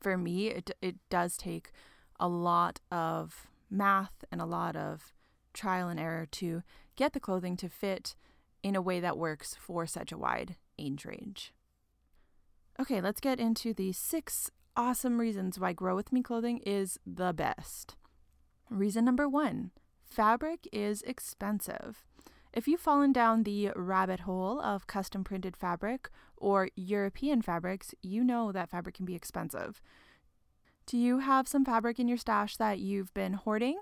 for 0.01 0.17
me, 0.17 0.49
it, 0.49 0.71
it 0.81 0.97
does 1.09 1.37
take 1.37 1.71
a 2.21 2.29
lot 2.29 2.81
of 2.91 3.49
math 3.71 4.25
and 4.31 4.41
a 4.41 4.47
lot 4.47 4.77
of 4.77 5.13
trial 5.53 5.89
and 5.89 5.99
error 5.99 6.27
to 6.31 6.63
get 6.97 7.13
the 7.13 7.21
clothing 7.21 7.57
to 7.57 7.69
fit 7.69 8.15
in 8.63 8.77
a 8.77 8.83
way 8.83 9.01
that 9.01 9.19
works 9.19 9.57
for 9.59 9.87
such 9.87 10.13
a 10.13 10.19
wide 10.19 10.57
age 10.79 11.05
range. 11.05 11.53
Okay, 12.81 13.01
let's 13.01 13.19
get 13.21 13.41
into 13.41 13.75
the 13.75 13.91
six 13.91 14.53
awesome 14.77 15.19
reasons 15.19 15.59
why 15.59 15.73
Grow 15.73 15.97
With 15.97 16.13
Me 16.13 16.23
clothing 16.23 16.59
is 16.59 16.97
the 17.05 17.33
best. 17.33 17.97
Reason 18.71 19.05
number 19.05 19.29
one 19.29 19.73
fabric 20.05 20.69
is 20.73 21.03
expensive. 21.03 22.05
If 22.53 22.69
you've 22.69 22.81
fallen 22.81 23.13
down 23.13 23.43
the 23.43 23.71
rabbit 23.75 24.21
hole 24.21 24.61
of 24.61 24.87
custom 24.87 25.25
printed 25.25 25.57
fabric 25.57 26.09
or 26.37 26.69
European 26.77 27.43
fabrics, 27.43 27.97
you 28.01 28.23
know 28.23 28.53
that 28.53 28.71
fabric 28.71 28.95
can 28.95 29.07
be 29.07 29.17
expensive. 29.17 29.83
Do 30.87 30.97
you 30.97 31.19
have 31.19 31.49
some 31.49 31.65
fabric 31.65 31.99
in 31.99 32.07
your 32.07 32.17
stash 32.17 32.57
that 32.59 32.79
you've 32.79 33.13
been 33.13 33.33
hoarding 33.33 33.81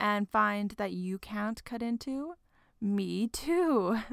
and 0.00 0.26
find 0.26 0.70
that 0.78 0.92
you 0.92 1.18
can't 1.18 1.62
cut 1.64 1.82
into? 1.82 2.32
Me 2.80 3.28
too. 3.28 3.98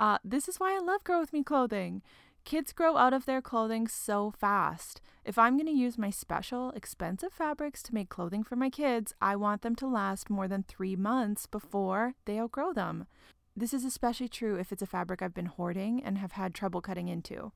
Uh, 0.00 0.16
this 0.22 0.48
is 0.48 0.60
why 0.60 0.76
I 0.76 0.78
love 0.78 1.02
Grow 1.02 1.18
With 1.18 1.32
Me 1.32 1.42
clothing. 1.42 2.02
Kids 2.48 2.72
grow 2.72 2.96
out 2.96 3.12
of 3.12 3.26
their 3.26 3.42
clothing 3.42 3.86
so 3.86 4.30
fast. 4.30 5.02
If 5.22 5.36
I'm 5.36 5.58
going 5.58 5.66
to 5.66 5.72
use 5.72 5.98
my 5.98 6.08
special, 6.08 6.70
expensive 6.70 7.30
fabrics 7.30 7.82
to 7.82 7.94
make 7.94 8.08
clothing 8.08 8.42
for 8.42 8.56
my 8.56 8.70
kids, 8.70 9.12
I 9.20 9.36
want 9.36 9.60
them 9.60 9.76
to 9.76 9.86
last 9.86 10.30
more 10.30 10.48
than 10.48 10.62
three 10.62 10.96
months 10.96 11.44
before 11.44 12.14
they 12.24 12.40
outgrow 12.40 12.72
them. 12.72 13.06
This 13.54 13.74
is 13.74 13.84
especially 13.84 14.30
true 14.30 14.56
if 14.56 14.72
it's 14.72 14.80
a 14.80 14.86
fabric 14.86 15.20
I've 15.20 15.34
been 15.34 15.44
hoarding 15.44 16.02
and 16.02 16.16
have 16.16 16.32
had 16.32 16.54
trouble 16.54 16.80
cutting 16.80 17.08
into. 17.08 17.52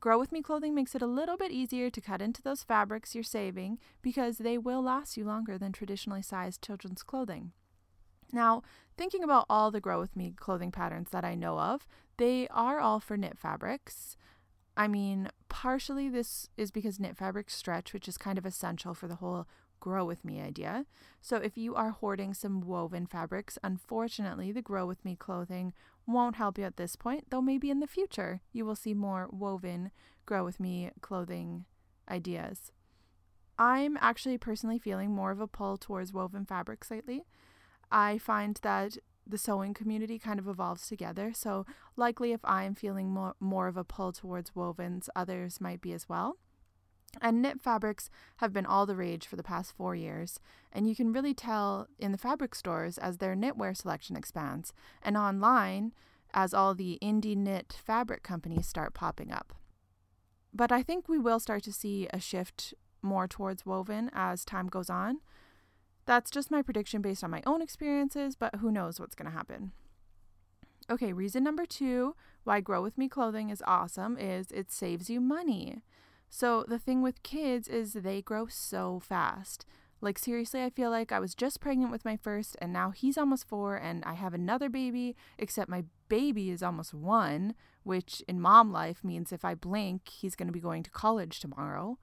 Grow 0.00 0.18
With 0.18 0.32
Me 0.32 0.40
clothing 0.40 0.74
makes 0.74 0.94
it 0.94 1.02
a 1.02 1.06
little 1.06 1.36
bit 1.36 1.52
easier 1.52 1.90
to 1.90 2.00
cut 2.00 2.22
into 2.22 2.40
those 2.40 2.62
fabrics 2.62 3.14
you're 3.14 3.22
saving 3.22 3.78
because 4.00 4.38
they 4.38 4.56
will 4.56 4.80
last 4.80 5.18
you 5.18 5.26
longer 5.26 5.58
than 5.58 5.70
traditionally 5.70 6.22
sized 6.22 6.62
children's 6.62 7.02
clothing. 7.02 7.52
Now, 8.32 8.62
thinking 8.96 9.22
about 9.22 9.46
all 9.48 9.70
the 9.70 9.80
Grow 9.80 10.00
With 10.00 10.16
Me 10.16 10.32
clothing 10.36 10.70
patterns 10.70 11.10
that 11.10 11.24
I 11.24 11.34
know 11.34 11.58
of, 11.58 11.86
they 12.16 12.48
are 12.48 12.80
all 12.80 13.00
for 13.00 13.16
knit 13.16 13.38
fabrics. 13.38 14.16
I 14.76 14.86
mean, 14.86 15.28
partially 15.48 16.08
this 16.08 16.48
is 16.56 16.70
because 16.70 17.00
knit 17.00 17.16
fabrics 17.16 17.54
stretch, 17.54 17.92
which 17.92 18.08
is 18.08 18.18
kind 18.18 18.38
of 18.38 18.46
essential 18.46 18.94
for 18.94 19.08
the 19.08 19.16
whole 19.16 19.46
grow 19.80 20.04
with 20.04 20.24
me 20.24 20.40
idea. 20.40 20.86
So 21.20 21.36
if 21.36 21.56
you 21.56 21.74
are 21.74 21.90
hoarding 21.90 22.34
some 22.34 22.60
woven 22.60 23.06
fabrics, 23.06 23.58
unfortunately, 23.62 24.52
the 24.52 24.62
grow 24.62 24.86
with 24.86 25.04
me 25.04 25.16
clothing 25.16 25.72
won't 26.06 26.36
help 26.36 26.58
you 26.58 26.64
at 26.64 26.76
this 26.76 26.96
point, 26.96 27.26
though 27.30 27.42
maybe 27.42 27.70
in 27.70 27.80
the 27.80 27.86
future 27.86 28.40
you 28.52 28.64
will 28.64 28.76
see 28.76 28.94
more 28.94 29.28
woven 29.30 29.90
grow 30.26 30.44
with 30.44 30.58
me 30.58 30.90
clothing 31.00 31.64
ideas. 32.08 32.72
I'm 33.58 33.96
actually 34.00 34.38
personally 34.38 34.78
feeling 34.78 35.10
more 35.10 35.30
of 35.30 35.40
a 35.40 35.46
pull 35.46 35.76
towards 35.76 36.12
woven 36.12 36.44
fabrics 36.44 36.90
lately. 36.90 37.26
I 37.90 38.18
find 38.18 38.58
that 38.62 38.98
the 39.26 39.38
sewing 39.38 39.74
community 39.74 40.18
kind 40.18 40.38
of 40.38 40.48
evolves 40.48 40.88
together. 40.88 41.32
So, 41.34 41.66
likely, 41.96 42.32
if 42.32 42.40
I'm 42.44 42.74
feeling 42.74 43.10
more, 43.10 43.34
more 43.40 43.68
of 43.68 43.76
a 43.76 43.84
pull 43.84 44.12
towards 44.12 44.52
wovens, 44.52 45.08
others 45.14 45.60
might 45.60 45.80
be 45.80 45.92
as 45.92 46.08
well. 46.08 46.36
And 47.20 47.42
knit 47.42 47.60
fabrics 47.60 48.10
have 48.36 48.52
been 48.52 48.66
all 48.66 48.86
the 48.86 48.96
rage 48.96 49.26
for 49.26 49.36
the 49.36 49.42
past 49.42 49.74
four 49.76 49.94
years, 49.94 50.40
and 50.72 50.88
you 50.88 50.94
can 50.94 51.12
really 51.12 51.34
tell 51.34 51.88
in 51.98 52.12
the 52.12 52.18
fabric 52.18 52.54
stores 52.54 52.98
as 52.98 53.18
their 53.18 53.34
knitwear 53.34 53.76
selection 53.76 54.16
expands, 54.16 54.72
and 55.02 55.16
online 55.16 55.92
as 56.34 56.52
all 56.52 56.74
the 56.74 56.98
indie 57.02 57.36
knit 57.36 57.80
fabric 57.84 58.22
companies 58.22 58.66
start 58.66 58.94
popping 58.94 59.32
up. 59.32 59.54
But 60.52 60.70
I 60.70 60.82
think 60.82 61.08
we 61.08 61.18
will 61.18 61.40
start 61.40 61.62
to 61.64 61.72
see 61.72 62.08
a 62.12 62.20
shift 62.20 62.74
more 63.02 63.26
towards 63.26 63.64
woven 63.64 64.10
as 64.12 64.44
time 64.44 64.68
goes 64.68 64.90
on. 64.90 65.20
That's 66.08 66.30
just 66.30 66.50
my 66.50 66.62
prediction 66.62 67.02
based 67.02 67.22
on 67.22 67.30
my 67.30 67.42
own 67.44 67.60
experiences, 67.60 68.34
but 68.34 68.54
who 68.56 68.72
knows 68.72 68.98
what's 68.98 69.14
going 69.14 69.30
to 69.30 69.36
happen. 69.36 69.72
Okay, 70.90 71.12
reason 71.12 71.44
number 71.44 71.66
two 71.66 72.14
why 72.44 72.62
Grow 72.62 72.82
With 72.82 72.96
Me 72.96 73.10
clothing 73.10 73.50
is 73.50 73.62
awesome 73.66 74.16
is 74.16 74.50
it 74.50 74.72
saves 74.72 75.10
you 75.10 75.20
money. 75.20 75.82
So, 76.30 76.64
the 76.66 76.78
thing 76.78 77.02
with 77.02 77.22
kids 77.22 77.68
is 77.68 77.92
they 77.92 78.22
grow 78.22 78.46
so 78.46 79.00
fast. 79.00 79.66
Like, 80.00 80.18
seriously, 80.18 80.62
I 80.62 80.70
feel 80.70 80.88
like 80.88 81.12
I 81.12 81.20
was 81.20 81.34
just 81.34 81.60
pregnant 81.60 81.90
with 81.90 82.06
my 82.06 82.16
first, 82.16 82.56
and 82.58 82.72
now 82.72 82.90
he's 82.90 83.18
almost 83.18 83.46
four, 83.46 83.76
and 83.76 84.02
I 84.06 84.14
have 84.14 84.32
another 84.32 84.70
baby, 84.70 85.14
except 85.38 85.68
my 85.68 85.84
baby 86.08 86.48
is 86.48 86.62
almost 86.62 86.94
one, 86.94 87.54
which 87.82 88.22
in 88.26 88.40
mom 88.40 88.72
life 88.72 89.04
means 89.04 89.30
if 89.30 89.44
I 89.44 89.54
blink, 89.54 90.08
he's 90.08 90.36
going 90.36 90.48
to 90.48 90.52
be 90.54 90.60
going 90.60 90.84
to 90.84 90.90
college 90.90 91.38
tomorrow. 91.38 91.98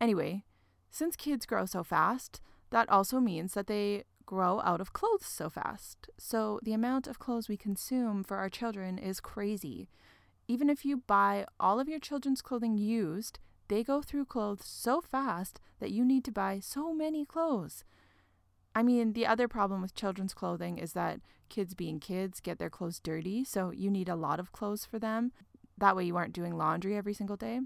Anyway, 0.00 0.44
since 0.92 1.16
kids 1.16 1.44
grow 1.44 1.66
so 1.66 1.82
fast, 1.82 2.40
that 2.70 2.88
also 2.88 3.20
means 3.20 3.54
that 3.54 3.66
they 3.66 4.04
grow 4.26 4.60
out 4.62 4.80
of 4.80 4.92
clothes 4.92 5.26
so 5.26 5.48
fast. 5.48 6.08
So, 6.18 6.58
the 6.62 6.72
amount 6.72 7.06
of 7.06 7.18
clothes 7.18 7.48
we 7.48 7.56
consume 7.56 8.24
for 8.24 8.36
our 8.36 8.50
children 8.50 8.98
is 8.98 9.20
crazy. 9.20 9.88
Even 10.48 10.68
if 10.68 10.84
you 10.84 10.98
buy 11.06 11.46
all 11.58 11.80
of 11.80 11.88
your 11.88 11.98
children's 11.98 12.42
clothing 12.42 12.76
used, 12.76 13.38
they 13.68 13.82
go 13.82 14.02
through 14.02 14.26
clothes 14.26 14.64
so 14.64 15.00
fast 15.00 15.60
that 15.80 15.90
you 15.90 16.04
need 16.04 16.24
to 16.24 16.32
buy 16.32 16.60
so 16.60 16.92
many 16.92 17.24
clothes. 17.24 17.84
I 18.74 18.82
mean, 18.82 19.14
the 19.14 19.26
other 19.26 19.48
problem 19.48 19.80
with 19.80 19.94
children's 19.94 20.34
clothing 20.34 20.78
is 20.78 20.92
that 20.92 21.20
kids 21.48 21.74
being 21.74 21.98
kids 21.98 22.40
get 22.40 22.58
their 22.58 22.70
clothes 22.70 23.00
dirty, 23.00 23.42
so 23.42 23.70
you 23.70 23.90
need 23.90 24.08
a 24.08 24.16
lot 24.16 24.38
of 24.38 24.52
clothes 24.52 24.84
for 24.84 24.98
them. 24.98 25.32
That 25.78 25.96
way, 25.96 26.04
you 26.04 26.16
aren't 26.16 26.34
doing 26.34 26.56
laundry 26.56 26.96
every 26.96 27.14
single 27.14 27.36
day. 27.36 27.60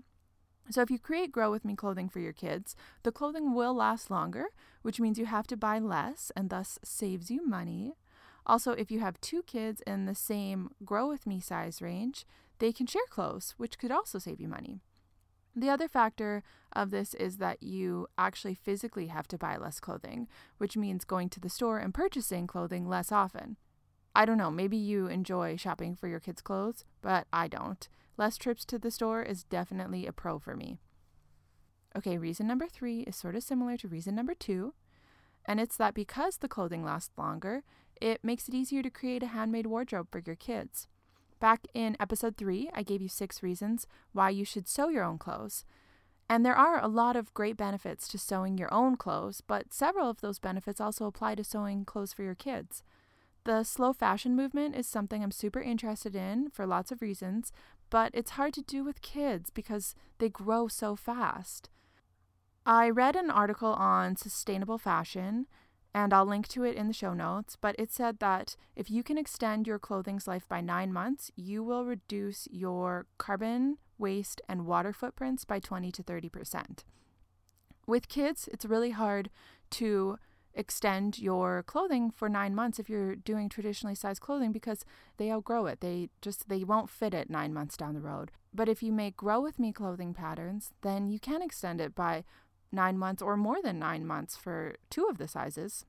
So, 0.71 0.83
if 0.83 0.91
you 0.91 1.01
create 1.01 1.33
Grow 1.33 1.51
With 1.51 1.65
Me 1.65 1.75
clothing 1.75 2.09
for 2.09 2.21
your 2.21 2.33
kids, 2.33 2.77
the 3.03 3.11
clothing 3.11 3.55
will 3.55 3.75
last 3.75 4.11
longer, 4.11 4.47
which 4.83 5.01
means 5.01 5.19
you 5.19 5.27
have 5.27 5.49
to 5.49 5.57
buy 5.57 5.81
less 5.81 6.31
and 6.37 6.49
thus 6.49 6.79
saves 6.85 7.31
you 7.31 7.45
money. 7.45 7.97
Also, 8.47 8.73
if 8.73 8.91
you 8.91 9.01
have 9.01 9.21
two 9.21 9.43
kids 9.43 9.83
in 9.87 10.07
the 10.07 10.15
same 10.15 10.71
Grow 10.85 11.09
With 11.09 11.27
Me 11.27 11.41
size 11.41 11.83
range, 11.83 12.25
they 12.61 12.73
can 12.73 12.87
share 12.87 13.03
clothes, 13.11 13.55
which 13.57 13.79
could 13.79 13.91
also 13.91 14.19
save 14.19 14.41
you 14.41 14.47
money. 14.47 14.81
The 15.57 15.71
other 15.71 15.89
factor 15.89 16.45
of 16.73 16.91
this 16.91 17.15
is 17.15 17.39
that 17.39 17.63
you 17.63 18.07
actually 18.17 18.55
physically 18.55 19.09
have 19.09 19.27
to 19.29 19.39
buy 19.39 19.57
less 19.57 19.81
clothing, 19.81 20.29
which 20.59 20.77
means 20.77 21.05
going 21.05 21.29
to 21.31 21.41
the 21.41 21.49
store 21.49 21.79
and 21.79 21.93
purchasing 21.93 22.47
clothing 22.47 22.89
less 22.89 23.11
often. 23.11 23.57
I 24.15 24.25
don't 24.25 24.39
know, 24.39 24.51
maybe 24.51 24.77
you 24.77 25.09
enjoy 25.09 25.57
shopping 25.57 25.97
for 25.97 26.07
your 26.07 26.21
kids' 26.21 26.43
clothes, 26.43 26.85
but 27.03 27.27
I 27.33 27.49
don't. 27.49 27.89
Less 28.21 28.37
trips 28.37 28.67
to 28.67 28.79
the 28.79 28.91
store 28.91 29.23
is 29.23 29.45
definitely 29.45 30.07
a 30.07 30.13
pro 30.13 30.39
for 30.39 30.55
me. 30.55 30.79
Okay, 31.97 32.19
reason 32.19 32.47
number 32.47 32.67
three 32.69 33.01
is 33.01 33.17
sort 33.17 33.35
of 33.35 33.43
similar 33.43 33.79
to 33.79 33.89
reason 33.89 34.15
number 34.15 34.35
two, 34.35 34.75
and 35.47 35.59
it's 35.59 35.79
that 35.79 35.95
because 35.95 36.37
the 36.37 36.47
clothing 36.47 36.85
lasts 36.85 37.17
longer, 37.17 37.63
it 37.99 38.23
makes 38.23 38.47
it 38.47 38.55
easier 38.55 38.83
to 38.83 38.91
create 38.91 39.23
a 39.23 39.29
handmade 39.29 39.67
wardrobe 39.67 40.09
for 40.13 40.19
your 40.19 40.37
kids. 40.37 40.87
Back 41.41 41.67
in 41.73 41.97
episode 41.99 42.37
three, 42.37 42.69
I 42.75 42.83
gave 42.83 43.01
you 43.01 43.09
six 43.09 43.43
reasons 43.43 43.87
why 44.13 44.29
you 44.29 44.45
should 44.45 44.69
sew 44.69 44.91
your 44.91 45.05
own 45.05 45.17
clothes. 45.17 45.65
And 46.29 46.45
there 46.45 46.55
are 46.55 46.79
a 46.79 46.89
lot 46.89 47.17
of 47.17 47.33
great 47.33 47.57
benefits 47.57 48.07
to 48.09 48.19
sewing 48.19 48.59
your 48.59 48.73
own 48.73 48.97
clothes, 48.99 49.41
but 49.41 49.73
several 49.73 50.11
of 50.11 50.21
those 50.21 50.39
benefits 50.39 50.79
also 50.79 51.07
apply 51.07 51.37
to 51.37 51.43
sewing 51.43 51.87
clothes 51.87 52.13
for 52.13 52.23
your 52.23 52.35
kids. 52.35 52.83
The 53.45 53.65
slow 53.65 53.95
fashion 53.95 54.37
movement 54.37 54.77
is 54.77 54.87
something 54.87 55.23
I'm 55.23 55.31
super 55.31 55.63
interested 55.63 56.15
in 56.15 56.51
for 56.51 56.67
lots 56.67 56.93
of 56.93 57.01
reasons, 57.01 57.53
but 57.91 58.11
it's 58.15 58.33
hard 58.33 58.55
to 58.55 58.63
do 58.63 58.85
with 58.85 59.03
kids 59.03 59.51
because 59.51 59.95
they 60.19 60.29
grow 60.29 60.69
so 60.69 60.97
fast. 60.97 61.69
I 62.65 62.89
read 62.89 63.17
an 63.17 63.31
article 63.31 63.73
on 63.73 64.17
sustainable 64.17 64.79
fashion, 64.79 65.47
and 65.93 66.15
I'll 66.15 66.27
link 66.27 66.47
to 66.49 66.63
it 66.63 66.77
in 66.77 66.87
the 66.87 66.93
show 66.93 67.15
notes, 67.15 67.57
but 67.61 67.75
it 67.79 67.91
said 67.93 68.21
that 68.21 68.57
if 68.77 68.91
you 68.91 69.03
can 69.03 69.19
extend 69.19 69.67
your 69.67 69.79
clothing's 69.79 70.29
life 70.29 70.49
by 70.49 70.61
nine 70.61 70.93
months, 70.93 71.33
you 71.35 71.65
will 71.65 71.85
reduce 71.85 72.47
your 72.51 73.07
carbon, 73.19 73.79
waste, 73.99 74.41
and 74.49 74.67
water 74.67 74.93
footprints 74.93 75.45
by 75.45 75.59
20 75.59 75.91
to 75.91 76.03
30%. 76.03 76.85
With 77.87 78.09
kids, 78.09 78.49
it's 78.53 78.65
really 78.65 78.93
hard 78.93 79.31
to 79.71 80.19
extend 80.55 81.19
your 81.19 81.63
clothing 81.63 82.11
for 82.11 82.29
nine 82.29 82.55
months 82.55 82.79
if 82.79 82.89
you're 82.89 83.17
doing 83.17 83.49
traditionally 83.49 83.95
sized 83.95 84.21
clothing 84.21 84.53
because 84.53 84.85
they 85.17 85.31
outgrow 85.31 85.67
it. 85.67 85.81
They 85.81 86.11
just 86.21 86.49
they 86.49 86.65
won't 86.65 86.91
fit 86.91 87.15
it 87.15 87.31
nine 87.31 87.53
months 87.53 87.77
down 87.77 87.95
the 87.95 88.01
road. 88.01 88.31
But 88.53 88.69
if 88.69 88.83
you 88.83 88.93
make 88.93 89.17
grow 89.17 89.41
with 89.41 89.59
me 89.59 89.73
clothing 89.73 90.15
patterns, 90.15 90.73
then 90.83 91.09
you 91.09 91.19
can 91.19 91.43
extend 91.43 91.81
it 91.81 91.95
by 91.95 92.25
nine 92.73 92.99
months 92.99 93.23
or 93.23 93.37
more 93.37 93.63
than 93.63 93.79
nine 93.79 94.07
months 94.07 94.37
for 94.37 94.77
two 94.91 95.07
of 95.09 95.19
the 95.19 95.29
sizes. 95.29 95.85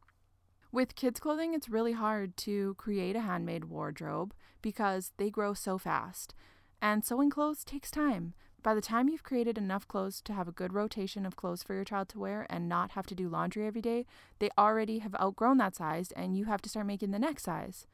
With 0.72 0.96
kids' 0.96 1.20
clothing, 1.20 1.54
it's 1.54 1.70
really 1.70 1.94
hard 1.94 2.38
to 2.38 2.76
create 2.76 3.16
a 3.16 3.22
handmade 3.22 3.66
wardrobe 3.66 4.34
because 4.62 5.12
they 5.18 5.30
grow 5.30 5.54
so 5.54 5.78
fast. 5.78 6.34
And 6.82 7.04
sewing 7.06 7.30
clothes 7.30 7.64
takes 7.64 7.92
time. 7.92 8.34
By 8.64 8.76
the 8.76 8.82
time 8.82 9.10
you've 9.10 9.24
created 9.24 9.58
enough 9.58 9.88
clothes 9.88 10.22
to 10.22 10.34
have 10.34 10.48
a 10.48 10.52
good 10.52 10.74
rotation 10.74 11.26
of 11.26 11.36
clothes 11.36 11.64
for 11.64 11.74
your 11.74 11.84
child 11.84 12.10
to 12.10 12.20
wear 12.20 12.46
and 12.50 12.70
not 12.70 12.92
have 12.92 13.08
to 13.08 13.16
do 13.16 13.28
laundry 13.28 13.66
every 13.66 13.82
day, 13.82 14.06
they 14.38 14.50
already 14.58 15.00
have 15.00 15.16
outgrown 15.20 15.58
that 15.58 15.76
size 15.76 16.12
and 16.12 16.38
you 16.38 16.46
have 16.46 16.62
to 16.62 16.70
start 16.70 16.86
making 16.86 17.10
the 17.12 17.18
next 17.20 17.44
size. 17.44 17.88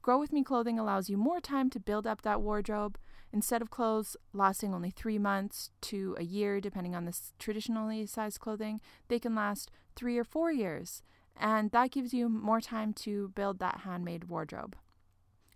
Grow 0.00 0.18
With 0.18 0.32
Me 0.32 0.42
clothing 0.42 0.78
allows 0.78 1.10
you 1.10 1.18
more 1.18 1.40
time 1.40 1.68
to 1.70 1.80
build 1.80 2.06
up 2.06 2.22
that 2.22 2.40
wardrobe. 2.40 2.96
Instead 3.32 3.60
of 3.60 3.68
clothes 3.68 4.16
lasting 4.32 4.72
only 4.72 4.90
three 4.90 5.18
months 5.18 5.70
to 5.82 6.16
a 6.18 6.24
year, 6.24 6.58
depending 6.60 6.94
on 6.94 7.04
the 7.04 7.14
traditionally 7.38 8.06
sized 8.06 8.40
clothing, 8.40 8.80
they 9.08 9.18
can 9.18 9.34
last 9.34 9.70
three 9.94 10.16
or 10.16 10.24
four 10.24 10.50
years. 10.50 11.02
And 11.36 11.70
that 11.72 11.90
gives 11.90 12.14
you 12.14 12.30
more 12.30 12.62
time 12.62 12.94
to 12.94 13.28
build 13.34 13.58
that 13.58 13.80
handmade 13.80 14.24
wardrobe. 14.24 14.76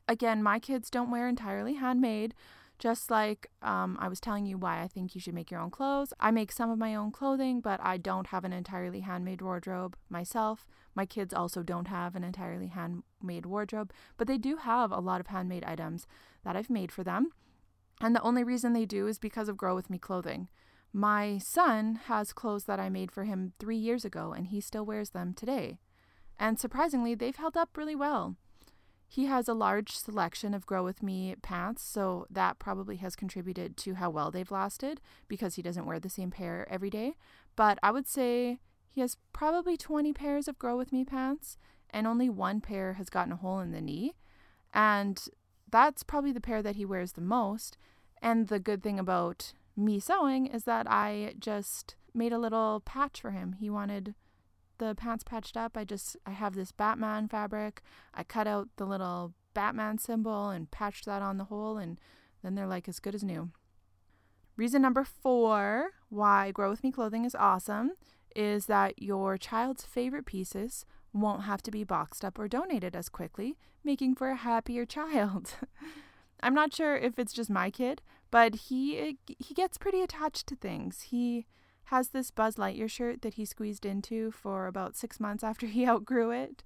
Again, 0.07 0.43
my 0.43 0.59
kids 0.59 0.91
don't 0.91 1.11
wear 1.11 1.27
entirely 1.27 1.75
handmade. 1.75 2.35
Just 2.83 3.13
like 3.13 3.49
um, 3.63 3.97
I 4.01 4.09
was 4.09 4.19
telling 4.19 4.45
you 4.45 4.59
why 4.59 4.83
I 4.83 4.89
think 4.89 5.15
you 5.15 5.21
should 5.21 5.37
make 5.37 5.53
your 5.53 5.61
own 5.61 5.71
clothes. 5.71 6.13
I 6.19 6.33
make 6.33 6.51
some 6.51 6.69
of 6.69 6.81
my 6.81 6.97
own 6.97 7.13
clothing, 7.13 7.61
but 7.61 7.79
I 7.81 7.97
don't 7.97 8.27
have 8.27 8.45
an 8.45 8.53
entirely 8.53 9.03
handmade 9.03 9.41
wardrobe 9.41 9.97
myself. 10.09 10.67
My 10.93 11.07
kids 11.07 11.33
also 11.33 11.63
don't 11.63 11.87
have 11.87 12.17
an 12.17 12.25
entirely 12.25 12.67
handmade 12.67 13.47
wardrobe, 13.47 13.93
but 14.17 14.27
they 14.27 14.37
do 14.37 14.57
have 14.57 14.91
a 14.91 14.99
lot 14.99 15.21
of 15.21 15.29
handmade 15.29 15.63
items 15.63 16.09
that 16.45 16.57
I've 16.57 16.69
made 16.69 16.91
for 16.91 17.05
them. 17.05 17.31
And 18.01 18.17
the 18.17 18.23
only 18.23 18.43
reason 18.43 18.73
they 18.73 18.85
do 18.85 19.07
is 19.07 19.21
because 19.21 19.49
of 19.49 19.57
Grow 19.57 19.77
With 19.77 19.89
Me 19.89 19.97
clothing. 19.97 20.49
My 20.93 21.39
son 21.39 22.01
has 22.07 22.33
clothes 22.33 22.65
that 22.65 22.81
I 22.81 22.89
made 22.89 23.13
for 23.13 23.23
him 23.23 23.53
three 23.61 23.77
years 23.77 24.05
ago, 24.05 24.33
and 24.33 24.49
he 24.49 24.61
still 24.61 24.85
wears 24.85 25.11
them 25.11 25.35
today. 25.35 25.79
And 26.37 26.59
surprisingly, 26.59 27.15
they've 27.15 27.37
held 27.37 27.57
up 27.57 27.77
really 27.77 27.95
well. 27.95 28.35
He 29.13 29.27
has 29.27 29.47
a 29.47 29.53
large 29.53 29.91
selection 29.95 30.55
of 30.55 30.65
Grow 30.65 30.83
With 30.83 31.03
Me 31.03 31.35
pants, 31.43 31.83
so 31.83 32.27
that 32.31 32.59
probably 32.59 32.97
has 32.97 33.15
contributed 33.15 33.77
to 33.77 33.97
how 33.97 34.09
well 34.09 34.31
they've 34.31 34.51
lasted 34.51 35.03
because 35.29 35.57
he 35.57 35.61
doesn't 35.61 35.85
wear 35.85 36.01
the 36.01 36.09
same 36.09 36.31
pair 36.31 36.67
every 36.71 36.89
day. 36.89 37.17
But 37.55 37.79
I 37.83 37.91
would 37.91 38.09
say 38.09 38.59
he 38.91 39.03
has 39.03 39.19
probably 39.35 39.77
20 39.77 40.15
pairs 40.15 40.49
of 40.49 40.59
Grow 40.59 40.79
With 40.79 40.93
Me 40.93 41.05
pants, 41.05 41.59
and 41.91 42.07
only 42.07 42.31
one 42.31 42.63
pair 42.63 42.95
has 42.95 43.11
gotten 43.11 43.35
a 43.35 43.37
hole 43.37 43.61
in 43.61 43.73
the 43.73 43.83
knee. 43.83 44.15
And 44.73 45.23
that's 45.71 46.03
probably 46.03 46.33
the 46.33 46.41
pair 46.41 46.63
that 46.63 46.77
he 46.77 46.87
wears 46.87 47.13
the 47.13 47.21
most. 47.21 47.77
And 48.23 48.49
the 48.49 48.59
good 48.59 48.83
thing 48.83 48.99
about 48.99 49.53
me 49.77 50.01
sewing 50.01 50.47
is 50.47 50.65
that 50.65 50.91
I 50.91 51.35
just 51.39 51.97
made 52.15 52.33
a 52.33 52.39
little 52.39 52.81
patch 52.87 53.21
for 53.21 53.33
him. 53.33 53.57
He 53.61 53.69
wanted 53.69 54.15
the 54.83 54.95
pants 54.97 55.23
patched 55.23 55.57
up, 55.57 55.77
I 55.77 55.85
just 55.85 56.17
I 56.27 56.33
have 56.33 56.55
this 56.55 56.73
Batman 56.73 57.29
fabric. 57.29 57.83
I 58.15 58.25
cut 58.25 58.49
out 58.49 58.69
the 58.77 58.85
little 58.85 59.33
Batman 59.55 59.99
symbol 59.99 60.51
and 60.51 60.71
patched 60.71 61.05
that 61.05 61.23
on 61.23 61.39
the 61.39 61.45
hole 61.45 61.79
and 61.79 62.01
then 62.43 62.57
they're 62.57 62.67
like 62.67 62.89
as 62.89 62.99
good 62.99 63.15
as 63.15 63.23
new. 63.23 63.51
Reason 64.57 64.83
number 64.83 65.05
4 65.05 65.91
why 66.09 66.51
Grow 66.51 66.69
With 66.69 66.83
Me 66.83 66.91
clothing 66.91 67.25
is 67.25 67.37
awesome 67.37 67.93
is 68.35 68.67
that 68.67 69.01
your 69.01 69.39
child's 69.39 69.85
favorite 69.85 70.27
pieces 70.27 70.85
won't 71.13 71.45
have 71.45 71.63
to 71.63 71.71
be 71.71 71.85
boxed 71.85 72.25
up 72.25 72.39
or 72.39 72.49
donated 72.49 72.97
as 72.97 73.09
quickly, 73.09 73.57
making 73.85 74.15
for 74.15 74.31
a 74.31 74.37
happier 74.37 74.85
child. 74.85 75.55
I'm 76.43 76.55
not 76.55 76.75
sure 76.75 76.97
if 76.97 77.19
it's 77.19 77.33
just 77.33 77.51
my 77.51 77.71
kid, 77.71 78.03
but 78.31 78.55
he 78.67 79.19
he 79.39 79.55
gets 79.55 79.79
pretty 79.79 80.01
attached 80.01 80.49
to 80.49 80.57
things. 80.57 81.03
He 81.03 81.47
has 81.85 82.09
this 82.09 82.31
Buzz 82.31 82.57
Lightyear 82.57 82.91
shirt 82.91 83.23
that 83.23 83.35
he 83.35 83.45
squeezed 83.45 83.85
into 83.85 84.31
for 84.31 84.67
about 84.67 84.97
six 84.97 85.21
months 85.21 85.45
after 85.45 85.67
he 85.69 85.87
outgrew 85.87 86.31
it. 86.31 86.63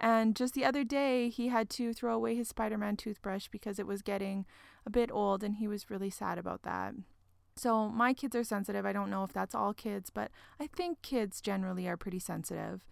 And 0.00 0.36
just 0.36 0.54
the 0.54 0.64
other 0.64 0.84
day, 0.84 1.28
he 1.28 1.48
had 1.48 1.68
to 1.70 1.92
throw 1.92 2.14
away 2.14 2.36
his 2.36 2.48
Spider 2.48 2.78
Man 2.78 2.96
toothbrush 2.96 3.48
because 3.48 3.78
it 3.78 3.86
was 3.86 4.02
getting 4.02 4.46
a 4.86 4.90
bit 4.90 5.10
old, 5.12 5.42
and 5.42 5.56
he 5.56 5.66
was 5.66 5.90
really 5.90 6.10
sad 6.10 6.38
about 6.38 6.62
that. 6.62 6.94
So, 7.56 7.88
my 7.88 8.14
kids 8.14 8.36
are 8.36 8.44
sensitive. 8.44 8.86
I 8.86 8.92
don't 8.92 9.10
know 9.10 9.24
if 9.24 9.32
that's 9.32 9.56
all 9.56 9.74
kids, 9.74 10.10
but 10.10 10.30
I 10.60 10.68
think 10.68 11.02
kids 11.02 11.40
generally 11.40 11.88
are 11.88 11.96
pretty 11.96 12.20
sensitive. 12.20 12.86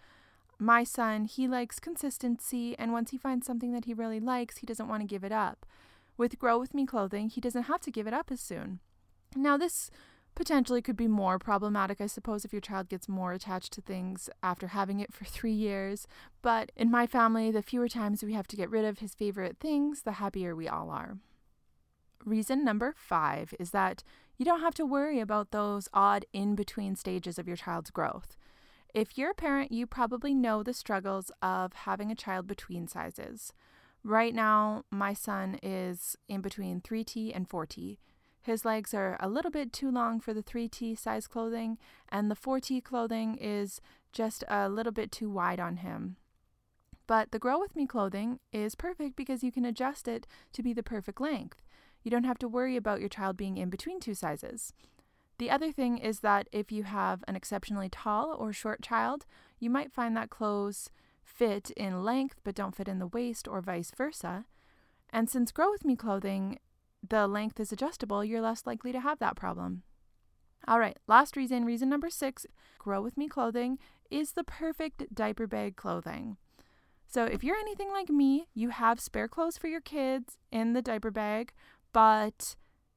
My 0.58 0.82
son, 0.82 1.26
he 1.26 1.46
likes 1.46 1.78
consistency, 1.78 2.76
and 2.76 2.92
once 2.92 3.12
he 3.12 3.18
finds 3.18 3.46
something 3.46 3.72
that 3.72 3.84
he 3.84 3.94
really 3.94 4.18
likes, 4.18 4.58
he 4.58 4.66
doesn't 4.66 4.88
want 4.88 5.02
to 5.02 5.06
give 5.06 5.22
it 5.22 5.30
up. 5.30 5.64
With 6.16 6.38
Grow 6.38 6.58
With 6.58 6.74
Me 6.74 6.86
clothing, 6.86 7.28
he 7.28 7.40
doesn't 7.40 7.64
have 7.64 7.80
to 7.82 7.90
give 7.90 8.06
it 8.06 8.14
up 8.14 8.32
as 8.32 8.40
soon. 8.40 8.80
Now, 9.36 9.56
this 9.56 9.90
potentially 10.36 10.82
could 10.82 10.96
be 10.96 11.08
more 11.08 11.38
problematic, 11.40 12.00
I 12.00 12.06
suppose, 12.06 12.44
if 12.44 12.52
your 12.52 12.60
child 12.60 12.88
gets 12.88 13.08
more 13.08 13.32
attached 13.32 13.72
to 13.72 13.80
things 13.80 14.30
after 14.42 14.68
having 14.68 15.00
it 15.00 15.12
for 15.12 15.24
three 15.24 15.52
years. 15.52 16.06
But 16.42 16.70
in 16.76 16.90
my 16.90 17.08
family, 17.08 17.50
the 17.50 17.62
fewer 17.62 17.88
times 17.88 18.22
we 18.22 18.34
have 18.34 18.46
to 18.48 18.56
get 18.56 18.70
rid 18.70 18.84
of 18.84 19.00
his 19.00 19.14
favorite 19.14 19.56
things, 19.58 20.02
the 20.02 20.12
happier 20.12 20.54
we 20.54 20.68
all 20.68 20.90
are. 20.90 21.16
Reason 22.24 22.64
number 22.64 22.94
five 22.96 23.54
is 23.58 23.70
that 23.70 24.04
you 24.36 24.44
don't 24.44 24.60
have 24.60 24.74
to 24.74 24.86
worry 24.86 25.20
about 25.20 25.50
those 25.50 25.88
odd 25.94 26.26
in 26.32 26.54
between 26.54 26.94
stages 26.94 27.38
of 27.38 27.48
your 27.48 27.56
child's 27.56 27.90
growth. 27.90 28.36
If 28.92 29.16
you're 29.16 29.30
a 29.30 29.34
parent, 29.34 29.72
you 29.72 29.86
probably 29.86 30.34
know 30.34 30.62
the 30.62 30.74
struggles 30.74 31.30
of 31.40 31.72
having 31.72 32.10
a 32.10 32.16
child 32.16 32.46
between 32.46 32.88
sizes. 32.88 33.52
Right 34.02 34.34
now, 34.34 34.84
my 34.90 35.14
son 35.14 35.58
is 35.62 36.16
in 36.28 36.40
between 36.40 36.80
3T 36.80 37.32
and 37.34 37.48
4T. 37.48 37.98
His 38.46 38.64
legs 38.64 38.94
are 38.94 39.16
a 39.18 39.28
little 39.28 39.50
bit 39.50 39.72
too 39.72 39.90
long 39.90 40.20
for 40.20 40.32
the 40.32 40.40
3T 40.40 40.96
size 40.96 41.26
clothing, 41.26 41.78
and 42.08 42.30
the 42.30 42.36
4T 42.36 42.84
clothing 42.84 43.34
is 43.40 43.80
just 44.12 44.44
a 44.46 44.68
little 44.68 44.92
bit 44.92 45.10
too 45.10 45.28
wide 45.28 45.58
on 45.58 45.78
him. 45.78 46.14
But 47.08 47.32
the 47.32 47.40
Grow 47.40 47.58
With 47.58 47.74
Me 47.74 47.88
clothing 47.88 48.38
is 48.52 48.76
perfect 48.76 49.16
because 49.16 49.42
you 49.42 49.50
can 49.50 49.64
adjust 49.64 50.06
it 50.06 50.28
to 50.52 50.62
be 50.62 50.72
the 50.72 50.84
perfect 50.84 51.20
length. 51.20 51.60
You 52.04 52.10
don't 52.12 52.22
have 52.22 52.38
to 52.38 52.46
worry 52.46 52.76
about 52.76 53.00
your 53.00 53.08
child 53.08 53.36
being 53.36 53.56
in 53.56 53.68
between 53.68 53.98
two 53.98 54.14
sizes. 54.14 54.72
The 55.38 55.50
other 55.50 55.72
thing 55.72 55.98
is 55.98 56.20
that 56.20 56.46
if 56.52 56.70
you 56.70 56.84
have 56.84 57.24
an 57.26 57.34
exceptionally 57.34 57.88
tall 57.88 58.32
or 58.32 58.52
short 58.52 58.80
child, 58.80 59.26
you 59.58 59.70
might 59.70 59.90
find 59.90 60.16
that 60.16 60.30
clothes 60.30 60.88
fit 61.24 61.72
in 61.72 62.04
length 62.04 62.36
but 62.44 62.54
don't 62.54 62.76
fit 62.76 62.86
in 62.86 63.00
the 63.00 63.08
waist 63.08 63.48
or 63.48 63.60
vice 63.60 63.90
versa. 63.90 64.44
And 65.10 65.28
since 65.28 65.50
Grow 65.50 65.72
With 65.72 65.84
Me 65.84 65.96
clothing 65.96 66.60
the 67.08 67.26
length 67.26 67.60
is 67.60 67.72
adjustable, 67.72 68.24
you're 68.24 68.40
less 68.40 68.66
likely 68.66 68.92
to 68.92 69.00
have 69.00 69.18
that 69.18 69.36
problem. 69.36 69.82
All 70.68 70.80
right, 70.80 70.98
last 71.06 71.36
reason, 71.36 71.64
reason 71.64 71.88
number 71.88 72.10
six 72.10 72.46
Grow 72.78 73.00
With 73.00 73.16
Me 73.16 73.28
clothing 73.28 73.78
is 74.10 74.32
the 74.32 74.44
perfect 74.44 75.14
diaper 75.14 75.46
bag 75.46 75.76
clothing. 75.76 76.36
So, 77.06 77.24
if 77.24 77.44
you're 77.44 77.56
anything 77.56 77.90
like 77.92 78.08
me, 78.08 78.48
you 78.52 78.70
have 78.70 78.98
spare 78.98 79.28
clothes 79.28 79.56
for 79.56 79.68
your 79.68 79.80
kids 79.80 80.38
in 80.50 80.72
the 80.72 80.82
diaper 80.82 81.12
bag, 81.12 81.52
but 81.92 82.56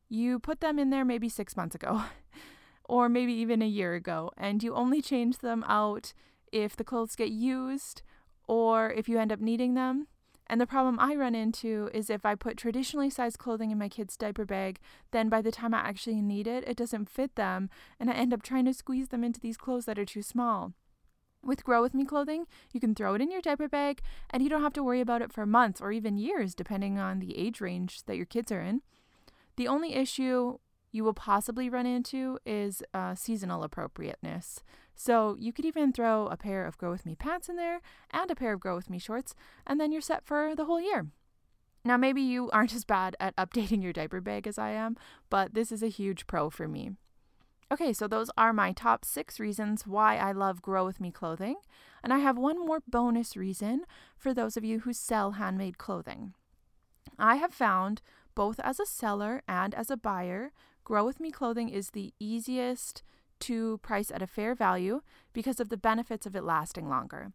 you 0.10 0.40
put 0.40 0.62
them 0.62 0.80
in 0.80 0.90
there 0.90 1.06
maybe 1.06 1.30
six 1.30 1.56
months 1.56 1.76
ago, 1.76 2.04
or 2.86 3.08
maybe 3.08 3.34
even 3.34 3.62
a 3.62 3.68
year 3.68 3.94
ago, 3.94 4.32
and 4.36 4.64
you 4.64 4.74
only 4.74 5.02
change 5.02 5.38
them 5.38 5.64
out 5.68 6.14
if 6.52 6.76
the 6.76 6.84
clothes 6.84 7.16
get 7.16 7.30
used 7.30 8.02
or 8.48 8.92
if 8.92 9.08
you 9.08 9.20
end 9.20 9.32
up 9.32 9.40
needing 9.40 9.76
them. 9.76 10.08
And 10.50 10.60
the 10.60 10.66
problem 10.66 10.98
I 11.00 11.14
run 11.14 11.36
into 11.36 11.92
is 11.94 12.10
if 12.10 12.26
I 12.26 12.34
put 12.34 12.58
traditionally 12.58 13.12
sized 13.12 13.38
clothing 13.38 13.70
in 13.70 13.78
my 13.78 13.88
kid's 13.88 14.18
diaper 14.18 14.46
bag, 14.46 14.80
then 15.12 15.30
by 15.30 15.44
the 15.44 15.52
time 15.52 15.76
I 15.76 15.80
actually 15.80 16.22
need 16.22 16.48
it, 16.48 16.68
it 16.68 16.76
doesn't 16.76 17.10
fit 17.10 17.36
them, 17.36 17.70
and 18.00 18.10
I 18.10 18.14
end 18.14 18.34
up 18.34 18.42
trying 18.42 18.66
to 18.66 18.74
squeeze 18.74 19.10
them 19.10 19.24
into 19.24 19.40
these 19.40 19.58
clothes 19.58 19.86
that 19.86 20.00
are 20.00 20.06
too 20.06 20.24
small. 20.24 20.74
With 21.44 21.64
Grow 21.64 21.82
With 21.82 21.94
Me 21.94 22.04
clothing, 22.04 22.48
you 22.74 22.80
can 22.80 22.96
throw 22.96 23.14
it 23.14 23.22
in 23.22 23.32
your 23.32 23.42
diaper 23.42 23.70
bag 23.70 24.02
and 24.30 24.44
you 24.44 24.50
don't 24.50 24.62
have 24.62 24.74
to 24.74 24.84
worry 24.84 25.00
about 25.00 25.22
it 25.22 25.32
for 25.32 25.46
months 25.46 25.80
or 25.80 25.92
even 25.92 26.18
years, 26.18 26.54
depending 26.54 27.00
on 27.00 27.20
the 27.20 27.38
age 27.38 27.62
range 27.62 28.04
that 28.08 28.18
your 28.18 28.26
kids 28.26 28.52
are 28.52 28.62
in. 28.62 28.82
The 29.56 29.68
only 29.68 29.94
issue 29.94 30.58
you 30.92 31.04
will 31.04 31.14
possibly 31.14 31.70
run 31.70 31.86
into 31.86 32.40
is 32.46 32.84
uh, 32.94 33.16
seasonal 33.16 33.64
appropriateness. 33.64 34.64
So 35.00 35.38
you 35.40 35.54
could 35.54 35.64
even 35.64 35.94
throw 35.94 36.28
a 36.28 36.36
pair 36.36 36.66
of 36.66 36.78
Grow 36.78 36.92
With 36.92 37.06
Me 37.06 37.16
pants 37.16 37.48
in 37.48 37.56
there 37.56 37.80
and 38.12 38.30
a 38.30 38.36
pair 38.36 38.52
of 38.52 38.60
Grow 38.60 38.76
With 38.76 38.90
Me 38.90 39.00
shorts, 39.00 39.34
and 39.66 39.80
then 39.80 39.94
you're 39.94 40.02
set 40.02 40.26
for 40.26 40.54
the 40.58 40.66
whole 40.66 40.82
year. 40.82 41.08
Now, 41.86 41.96
maybe 41.96 42.22
you 42.22 42.50
aren't 42.54 42.76
as 42.76 42.84
bad 42.84 43.16
at 43.18 43.34
updating 43.38 43.82
your 43.82 43.94
diaper 43.94 44.20
bag 44.20 44.46
as 44.46 44.58
I 44.58 44.72
am, 44.72 44.98
but 45.30 45.54
this 45.54 45.72
is 45.72 45.82
a 45.82 45.88
huge 45.88 46.28
pro 46.28 46.50
for 46.50 46.68
me. 46.68 46.92
Okay, 47.72 47.94
so 47.94 48.10
those 48.10 48.30
are 48.38 48.52
my 48.52 48.74
top 48.74 49.06
six 49.06 49.40
reasons 49.40 49.88
why 49.88 50.18
I 50.18 50.34
love 50.34 50.62
Grow 50.62 50.86
With 50.86 51.00
Me 51.00 51.12
clothing. 51.12 51.56
And 52.04 52.12
I 52.12 52.18
have 52.18 52.38
one 52.38 52.60
more 52.60 52.82
bonus 52.86 53.38
reason 53.38 53.86
for 54.18 54.34
those 54.34 54.58
of 54.58 54.66
you 54.66 54.82
who 54.82 54.92
sell 54.92 55.32
handmade 55.32 55.78
clothing. 55.78 56.34
I 57.18 57.38
have 57.38 57.54
found, 57.54 58.02
both 58.36 58.60
as 58.60 58.82
a 58.82 58.86
seller 58.86 59.44
and 59.48 59.74
as 59.74 59.90
a 59.90 59.96
buyer, 59.96 60.52
Grow 60.84 61.06
With 61.06 61.22
Me 61.22 61.32
clothing 61.32 61.70
is 61.70 61.92
the 61.92 62.14
easiest 62.20 63.02
to 63.42 63.78
price 63.80 64.12
at 64.12 64.22
a 64.22 64.28
fair 64.28 64.56
value 64.56 65.02
because 65.34 65.60
of 65.60 65.70
the 65.70 65.78
benefits 65.78 66.26
of 66.26 66.36
it 66.36 66.44
lasting 66.44 66.90
longer. 66.90 67.32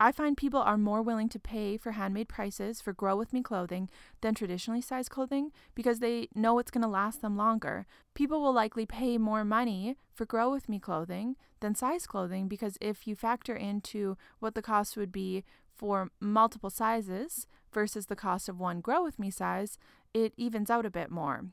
I 0.00 0.10
find 0.10 0.36
people 0.36 0.60
are 0.60 0.78
more 0.78 1.00
willing 1.00 1.28
to 1.28 1.38
pay 1.38 1.76
for 1.76 1.92
handmade 1.92 2.28
prices 2.28 2.80
for 2.80 2.92
Grow 2.92 3.14
With 3.14 3.32
Me 3.32 3.40
clothing 3.40 3.88
than 4.20 4.34
traditionally 4.34 4.80
sized 4.80 5.10
clothing 5.10 5.52
because 5.76 6.00
they 6.00 6.28
know 6.34 6.58
it's 6.58 6.72
going 6.72 6.82
to 6.82 6.88
last 6.88 7.22
them 7.22 7.36
longer. 7.36 7.86
People 8.12 8.42
will 8.42 8.52
likely 8.52 8.84
pay 8.84 9.16
more 9.16 9.44
money 9.44 9.96
for 10.12 10.26
Grow 10.26 10.50
With 10.50 10.68
Me 10.68 10.80
clothing 10.80 11.36
than 11.60 11.76
size 11.76 12.06
clothing 12.06 12.48
because 12.48 12.76
if 12.80 13.06
you 13.06 13.14
factor 13.14 13.54
into 13.54 14.16
what 14.40 14.56
the 14.56 14.62
cost 14.62 14.96
would 14.96 15.12
be 15.12 15.44
for 15.72 16.10
multiple 16.18 16.70
sizes 16.70 17.46
versus 17.72 18.06
the 18.06 18.16
cost 18.16 18.48
of 18.48 18.58
one 18.58 18.80
Grow 18.80 19.04
With 19.04 19.20
Me 19.20 19.30
size, 19.30 19.78
it 20.12 20.32
evens 20.36 20.68
out 20.68 20.84
a 20.84 20.90
bit 20.90 21.12
more. 21.12 21.44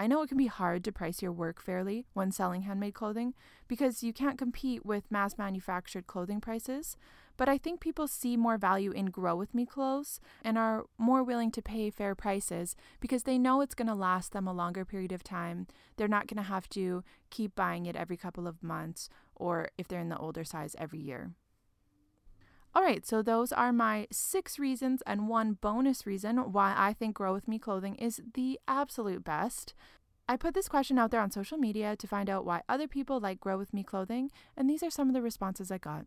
I 0.00 0.06
know 0.06 0.22
it 0.22 0.28
can 0.28 0.38
be 0.38 0.46
hard 0.46 0.84
to 0.84 0.92
price 0.92 1.22
your 1.22 1.32
work 1.32 1.60
fairly 1.60 2.06
when 2.14 2.30
selling 2.30 2.62
handmade 2.62 2.94
clothing 2.94 3.34
because 3.66 4.04
you 4.04 4.12
can't 4.12 4.38
compete 4.38 4.86
with 4.86 5.10
mass 5.10 5.36
manufactured 5.36 6.06
clothing 6.06 6.40
prices, 6.40 6.96
but 7.36 7.48
I 7.48 7.58
think 7.58 7.80
people 7.80 8.06
see 8.06 8.36
more 8.36 8.58
value 8.58 8.92
in 8.92 9.06
Grow 9.06 9.34
With 9.34 9.54
Me 9.54 9.66
clothes 9.66 10.20
and 10.44 10.56
are 10.56 10.84
more 10.98 11.24
willing 11.24 11.50
to 11.50 11.62
pay 11.62 11.90
fair 11.90 12.14
prices 12.14 12.76
because 13.00 13.24
they 13.24 13.38
know 13.38 13.60
it's 13.60 13.74
going 13.74 13.88
to 13.88 13.94
last 13.94 14.32
them 14.32 14.46
a 14.46 14.52
longer 14.52 14.84
period 14.84 15.10
of 15.10 15.24
time. 15.24 15.66
They're 15.96 16.06
not 16.06 16.28
going 16.28 16.42
to 16.42 16.48
have 16.48 16.68
to 16.70 17.02
keep 17.30 17.56
buying 17.56 17.86
it 17.86 17.96
every 17.96 18.16
couple 18.16 18.46
of 18.46 18.62
months 18.62 19.08
or 19.34 19.70
if 19.76 19.88
they're 19.88 20.00
in 20.00 20.10
the 20.10 20.18
older 20.18 20.44
size 20.44 20.76
every 20.78 21.00
year. 21.00 21.32
All 22.78 22.84
right, 22.84 23.04
so 23.04 23.22
those 23.22 23.50
are 23.50 23.72
my 23.72 24.06
six 24.12 24.56
reasons 24.56 25.02
and 25.04 25.28
one 25.28 25.54
bonus 25.54 26.06
reason 26.06 26.36
why 26.52 26.74
I 26.76 26.92
think 26.92 27.16
Grow 27.16 27.34
With 27.34 27.48
Me 27.48 27.58
clothing 27.58 27.96
is 27.96 28.22
the 28.34 28.60
absolute 28.68 29.24
best. 29.24 29.74
I 30.28 30.36
put 30.36 30.54
this 30.54 30.68
question 30.68 30.96
out 30.96 31.10
there 31.10 31.20
on 31.20 31.32
social 31.32 31.58
media 31.58 31.96
to 31.96 32.06
find 32.06 32.30
out 32.30 32.44
why 32.44 32.62
other 32.68 32.86
people 32.86 33.18
like 33.18 33.40
Grow 33.40 33.58
With 33.58 33.74
Me 33.74 33.82
clothing, 33.82 34.30
and 34.56 34.70
these 34.70 34.84
are 34.84 34.92
some 34.92 35.08
of 35.08 35.14
the 35.14 35.22
responses 35.22 35.72
I 35.72 35.78
got. 35.78 36.06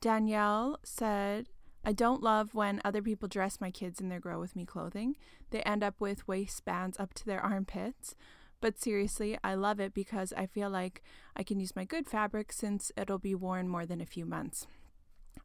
Danielle 0.00 0.80
said, 0.82 1.48
I 1.84 1.92
don't 1.92 2.24
love 2.24 2.56
when 2.56 2.80
other 2.84 3.00
people 3.00 3.28
dress 3.28 3.60
my 3.60 3.70
kids 3.70 4.00
in 4.00 4.08
their 4.08 4.18
Grow 4.18 4.40
With 4.40 4.56
Me 4.56 4.64
clothing. 4.64 5.14
They 5.50 5.62
end 5.62 5.84
up 5.84 6.00
with 6.00 6.26
waistbands 6.26 6.98
up 6.98 7.14
to 7.14 7.24
their 7.24 7.40
armpits. 7.40 8.16
But 8.60 8.80
seriously, 8.80 9.38
I 9.44 9.54
love 9.54 9.78
it 9.78 9.94
because 9.94 10.32
I 10.36 10.46
feel 10.46 10.70
like 10.70 11.04
I 11.36 11.44
can 11.44 11.60
use 11.60 11.76
my 11.76 11.84
good 11.84 12.08
fabric 12.08 12.50
since 12.50 12.90
it'll 12.96 13.20
be 13.20 13.36
worn 13.36 13.68
more 13.68 13.86
than 13.86 14.00
a 14.00 14.06
few 14.06 14.26
months. 14.26 14.66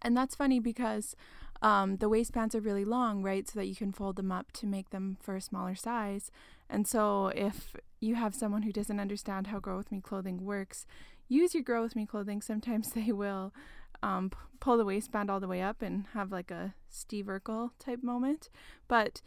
And 0.03 0.15
that's 0.15 0.35
funny 0.35 0.59
because 0.59 1.15
um, 1.61 1.97
the 1.97 2.09
waistbands 2.09 2.53
are 2.55 2.59
really 2.59 2.85
long, 2.85 3.23
right? 3.23 3.47
So 3.47 3.59
that 3.59 3.67
you 3.67 3.75
can 3.75 3.93
fold 3.93 4.17
them 4.17 4.31
up 4.31 4.51
to 4.53 4.67
make 4.67 4.89
them 4.89 5.17
for 5.21 5.35
a 5.35 5.41
smaller 5.41 5.75
size. 5.75 6.29
And 6.69 6.87
so 6.87 7.27
if 7.27 7.75
you 7.99 8.15
have 8.15 8.35
someone 8.35 8.63
who 8.63 8.73
doesn't 8.73 8.99
understand 8.99 9.47
how 9.47 9.59
Grow 9.59 9.77
With 9.77 9.91
Me 9.91 10.01
clothing 10.01 10.43
works, 10.43 10.85
use 11.29 11.53
your 11.53 11.63
Grow 11.63 11.83
With 11.83 11.95
Me 11.95 12.05
clothing. 12.05 12.41
Sometimes 12.43 12.91
they 12.91 13.11
will 13.11 13.53
um, 14.01 14.31
pull 14.59 14.77
the 14.77 14.85
waistband 14.85 15.31
all 15.31 15.39
the 15.39 15.47
way 15.47 15.61
up 15.61 15.81
and 15.81 16.05
have 16.13 16.31
like 16.31 16.51
a 16.51 16.73
Steve 16.89 17.25
Urkel 17.25 17.71
type 17.79 18.03
moment. 18.03 18.49
But 18.89 19.21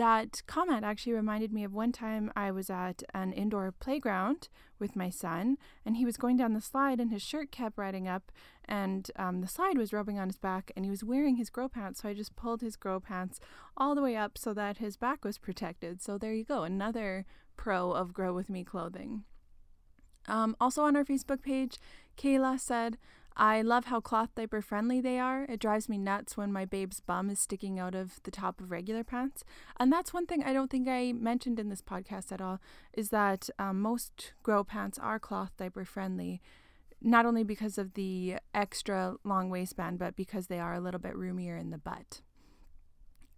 that 0.00 0.40
comment 0.46 0.82
actually 0.82 1.12
reminded 1.12 1.52
me 1.52 1.62
of 1.62 1.74
one 1.74 1.92
time 1.92 2.32
I 2.34 2.50
was 2.52 2.70
at 2.70 3.02
an 3.12 3.34
indoor 3.34 3.70
playground 3.70 4.48
with 4.78 4.96
my 4.96 5.10
son, 5.10 5.58
and 5.84 5.98
he 5.98 6.06
was 6.06 6.16
going 6.16 6.38
down 6.38 6.54
the 6.54 6.60
slide, 6.62 7.00
and 7.00 7.10
his 7.10 7.20
shirt 7.20 7.52
kept 7.52 7.76
riding 7.76 8.08
up, 8.08 8.32
and 8.64 9.10
um, 9.16 9.42
the 9.42 9.46
slide 9.46 9.76
was 9.76 9.92
rubbing 9.92 10.18
on 10.18 10.30
his 10.30 10.38
back, 10.38 10.72
and 10.74 10.86
he 10.86 10.90
was 10.90 11.04
wearing 11.04 11.36
his 11.36 11.50
grow 11.50 11.68
pants. 11.68 12.00
So 12.00 12.08
I 12.08 12.14
just 12.14 12.34
pulled 12.34 12.62
his 12.62 12.76
grow 12.76 12.98
pants 12.98 13.40
all 13.76 13.94
the 13.94 14.00
way 14.00 14.16
up 14.16 14.38
so 14.38 14.54
that 14.54 14.78
his 14.78 14.96
back 14.96 15.22
was 15.22 15.36
protected. 15.36 16.00
So 16.00 16.16
there 16.16 16.32
you 16.32 16.44
go, 16.44 16.62
another 16.62 17.26
pro 17.58 17.92
of 17.92 18.14
Grow 18.14 18.32
With 18.32 18.48
Me 18.48 18.64
clothing. 18.64 19.24
Um, 20.28 20.56
also 20.58 20.82
on 20.82 20.96
our 20.96 21.04
Facebook 21.04 21.42
page, 21.42 21.78
Kayla 22.16 22.58
said, 22.58 22.96
I 23.42 23.62
love 23.62 23.86
how 23.86 24.00
cloth 24.00 24.34
diaper 24.34 24.60
friendly 24.60 25.00
they 25.00 25.18
are. 25.18 25.44
It 25.48 25.60
drives 25.60 25.88
me 25.88 25.96
nuts 25.96 26.36
when 26.36 26.52
my 26.52 26.66
babe's 26.66 27.00
bum 27.00 27.30
is 27.30 27.40
sticking 27.40 27.78
out 27.78 27.94
of 27.94 28.20
the 28.24 28.30
top 28.30 28.60
of 28.60 28.70
regular 28.70 29.02
pants. 29.02 29.44
And 29.78 29.90
that's 29.90 30.12
one 30.12 30.26
thing 30.26 30.44
I 30.44 30.52
don't 30.52 30.70
think 30.70 30.86
I 30.86 31.12
mentioned 31.12 31.58
in 31.58 31.70
this 31.70 31.80
podcast 31.80 32.32
at 32.32 32.42
all 32.42 32.60
is 32.92 33.08
that 33.08 33.48
um, 33.58 33.80
most 33.80 34.34
grow 34.42 34.62
pants 34.62 34.98
are 34.98 35.18
cloth 35.18 35.52
diaper 35.56 35.86
friendly. 35.86 36.42
not 37.00 37.24
only 37.24 37.42
because 37.42 37.78
of 37.78 37.94
the 37.94 38.36
extra 38.54 39.16
long 39.24 39.48
waistband, 39.48 39.98
but 39.98 40.16
because 40.16 40.46
they 40.46 40.60
are 40.60 40.74
a 40.74 40.80
little 40.80 41.00
bit 41.00 41.16
roomier 41.16 41.56
in 41.56 41.70
the 41.70 41.78
butt. 41.78 42.20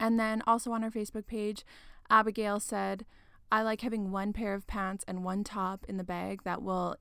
And 0.00 0.18
then 0.18 0.42
also 0.46 0.72
on 0.72 0.82
our 0.82 0.90
Facebook 0.90 1.26
page, 1.26 1.64
Abigail 2.10 2.58
said, 2.58 3.06
I 3.52 3.62
like 3.62 3.82
having 3.82 4.10
one 4.10 4.32
pair 4.32 4.54
of 4.54 4.66
pants 4.66 5.04
and 5.06 5.24
one 5.24 5.44
top 5.44 5.86
in 5.88 5.96
the 5.96 6.04
bag 6.04 6.42
that 6.42 6.62
will 6.62 6.96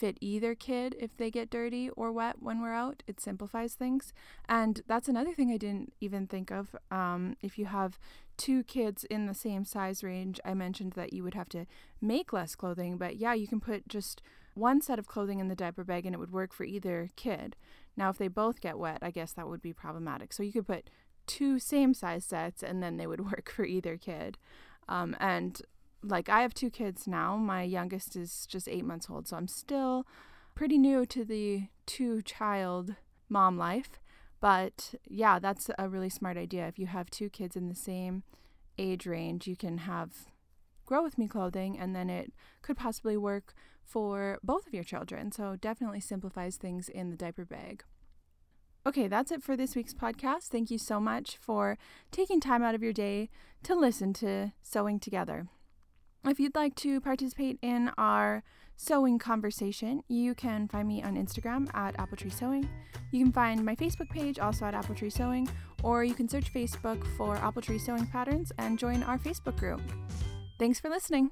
fit 0.00 0.16
either 0.22 0.54
kid 0.54 0.96
if 0.98 1.14
they 1.16 1.30
get 1.30 1.50
dirty 1.50 1.90
or 1.90 2.10
wet 2.10 2.36
when 2.40 2.62
we're 2.62 2.72
out. 2.72 3.02
It 3.06 3.20
simplifies 3.20 3.74
things. 3.74 4.14
And 4.48 4.80
that's 4.86 5.08
another 5.08 5.34
thing 5.34 5.52
I 5.52 5.58
didn't 5.58 5.92
even 6.00 6.26
think 6.26 6.50
of. 6.50 6.74
Um, 6.90 7.36
if 7.42 7.58
you 7.58 7.66
have 7.66 7.98
two 8.38 8.64
kids 8.64 9.04
in 9.04 9.26
the 9.26 9.34
same 9.34 9.66
size 9.66 10.02
range, 10.02 10.40
I 10.42 10.54
mentioned 10.54 10.94
that 10.94 11.12
you 11.12 11.22
would 11.22 11.34
have 11.34 11.50
to 11.50 11.66
make 12.00 12.32
less 12.32 12.54
clothing, 12.54 12.96
but 12.96 13.16
yeah, 13.16 13.34
you 13.34 13.46
can 13.46 13.60
put 13.60 13.86
just 13.86 14.22
one 14.54 14.80
set 14.80 14.98
of 14.98 15.06
clothing 15.06 15.38
in 15.38 15.48
the 15.48 15.54
diaper 15.54 15.84
bag 15.84 16.06
and 16.06 16.14
it 16.14 16.18
would 16.18 16.32
work 16.32 16.54
for 16.54 16.64
either 16.64 17.10
kid. 17.16 17.54
Now, 17.96 18.08
if 18.08 18.16
they 18.16 18.28
both 18.28 18.62
get 18.62 18.78
wet, 18.78 18.98
I 19.02 19.10
guess 19.10 19.32
that 19.34 19.48
would 19.48 19.60
be 19.60 19.74
problematic. 19.74 20.32
So 20.32 20.42
you 20.42 20.52
could 20.52 20.66
put 20.66 20.88
two 21.26 21.58
same 21.58 21.92
size 21.92 22.24
sets 22.24 22.62
and 22.62 22.82
then 22.82 22.96
they 22.96 23.06
would 23.06 23.20
work 23.30 23.52
for 23.54 23.64
either 23.64 23.98
kid. 23.98 24.38
Um, 24.88 25.14
and 25.20 25.60
like 26.02 26.28
I 26.28 26.42
have 26.42 26.54
two 26.54 26.70
kids 26.70 27.06
now. 27.06 27.36
My 27.36 27.62
youngest 27.62 28.16
is 28.16 28.46
just 28.46 28.68
eight 28.68 28.84
months 28.84 29.08
old, 29.10 29.28
so 29.28 29.36
I'm 29.36 29.48
still 29.48 30.06
pretty 30.54 30.78
new 30.78 31.06
to 31.06 31.24
the 31.24 31.68
two 31.86 32.22
child 32.22 32.94
mom 33.28 33.56
life. 33.56 34.00
But 34.40 34.94
yeah, 35.06 35.38
that's 35.38 35.70
a 35.78 35.88
really 35.88 36.08
smart 36.08 36.36
idea. 36.36 36.66
If 36.66 36.78
you 36.78 36.86
have 36.86 37.10
two 37.10 37.28
kids 37.28 37.56
in 37.56 37.68
the 37.68 37.74
same 37.74 38.22
age 38.78 39.06
range, 39.06 39.46
you 39.46 39.56
can 39.56 39.78
have 39.78 40.10
grow 40.86 41.02
with 41.02 41.18
me 41.18 41.28
clothing 41.28 41.78
and 41.78 41.94
then 41.94 42.10
it 42.10 42.32
could 42.62 42.76
possibly 42.76 43.16
work 43.16 43.54
for 43.84 44.38
both 44.42 44.66
of 44.66 44.74
your 44.74 44.84
children. 44.84 45.30
So 45.30 45.56
definitely 45.56 46.00
simplifies 46.00 46.56
things 46.56 46.88
in 46.88 47.10
the 47.10 47.16
diaper 47.16 47.44
bag. 47.44 47.84
Okay, 48.86 49.08
that's 49.08 49.30
it 49.30 49.42
for 49.42 49.56
this 49.56 49.76
week's 49.76 49.92
podcast. 49.92 50.44
Thank 50.44 50.70
you 50.70 50.78
so 50.78 50.98
much 50.98 51.36
for 51.36 51.76
taking 52.10 52.40
time 52.40 52.62
out 52.62 52.74
of 52.74 52.82
your 52.82 52.94
day 52.94 53.28
to 53.64 53.74
listen 53.74 54.14
to 54.14 54.52
Sewing 54.62 54.98
Together. 54.98 55.48
If 56.24 56.38
you'd 56.38 56.54
like 56.54 56.74
to 56.76 57.00
participate 57.00 57.58
in 57.62 57.90
our 57.96 58.42
sewing 58.76 59.18
conversation, 59.18 60.02
you 60.08 60.34
can 60.34 60.68
find 60.68 60.86
me 60.86 61.02
on 61.02 61.16
Instagram 61.16 61.74
at 61.74 61.98
Apple 61.98 62.16
Tree 62.16 62.30
Sewing. 62.30 62.68
You 63.10 63.24
can 63.24 63.32
find 63.32 63.64
my 63.64 63.74
Facebook 63.74 64.10
page 64.10 64.38
also 64.38 64.66
at 64.66 64.74
Apple 64.74 64.94
Tree 64.94 65.10
Sewing, 65.10 65.48
or 65.82 66.04
you 66.04 66.14
can 66.14 66.28
search 66.28 66.52
Facebook 66.52 67.04
for 67.16 67.36
Apple 67.36 67.62
Tree 67.62 67.78
Sewing 67.78 68.06
Patterns 68.06 68.52
and 68.58 68.78
join 68.78 69.02
our 69.02 69.18
Facebook 69.18 69.58
group. 69.58 69.80
Thanks 70.58 70.78
for 70.78 70.90
listening. 70.90 71.30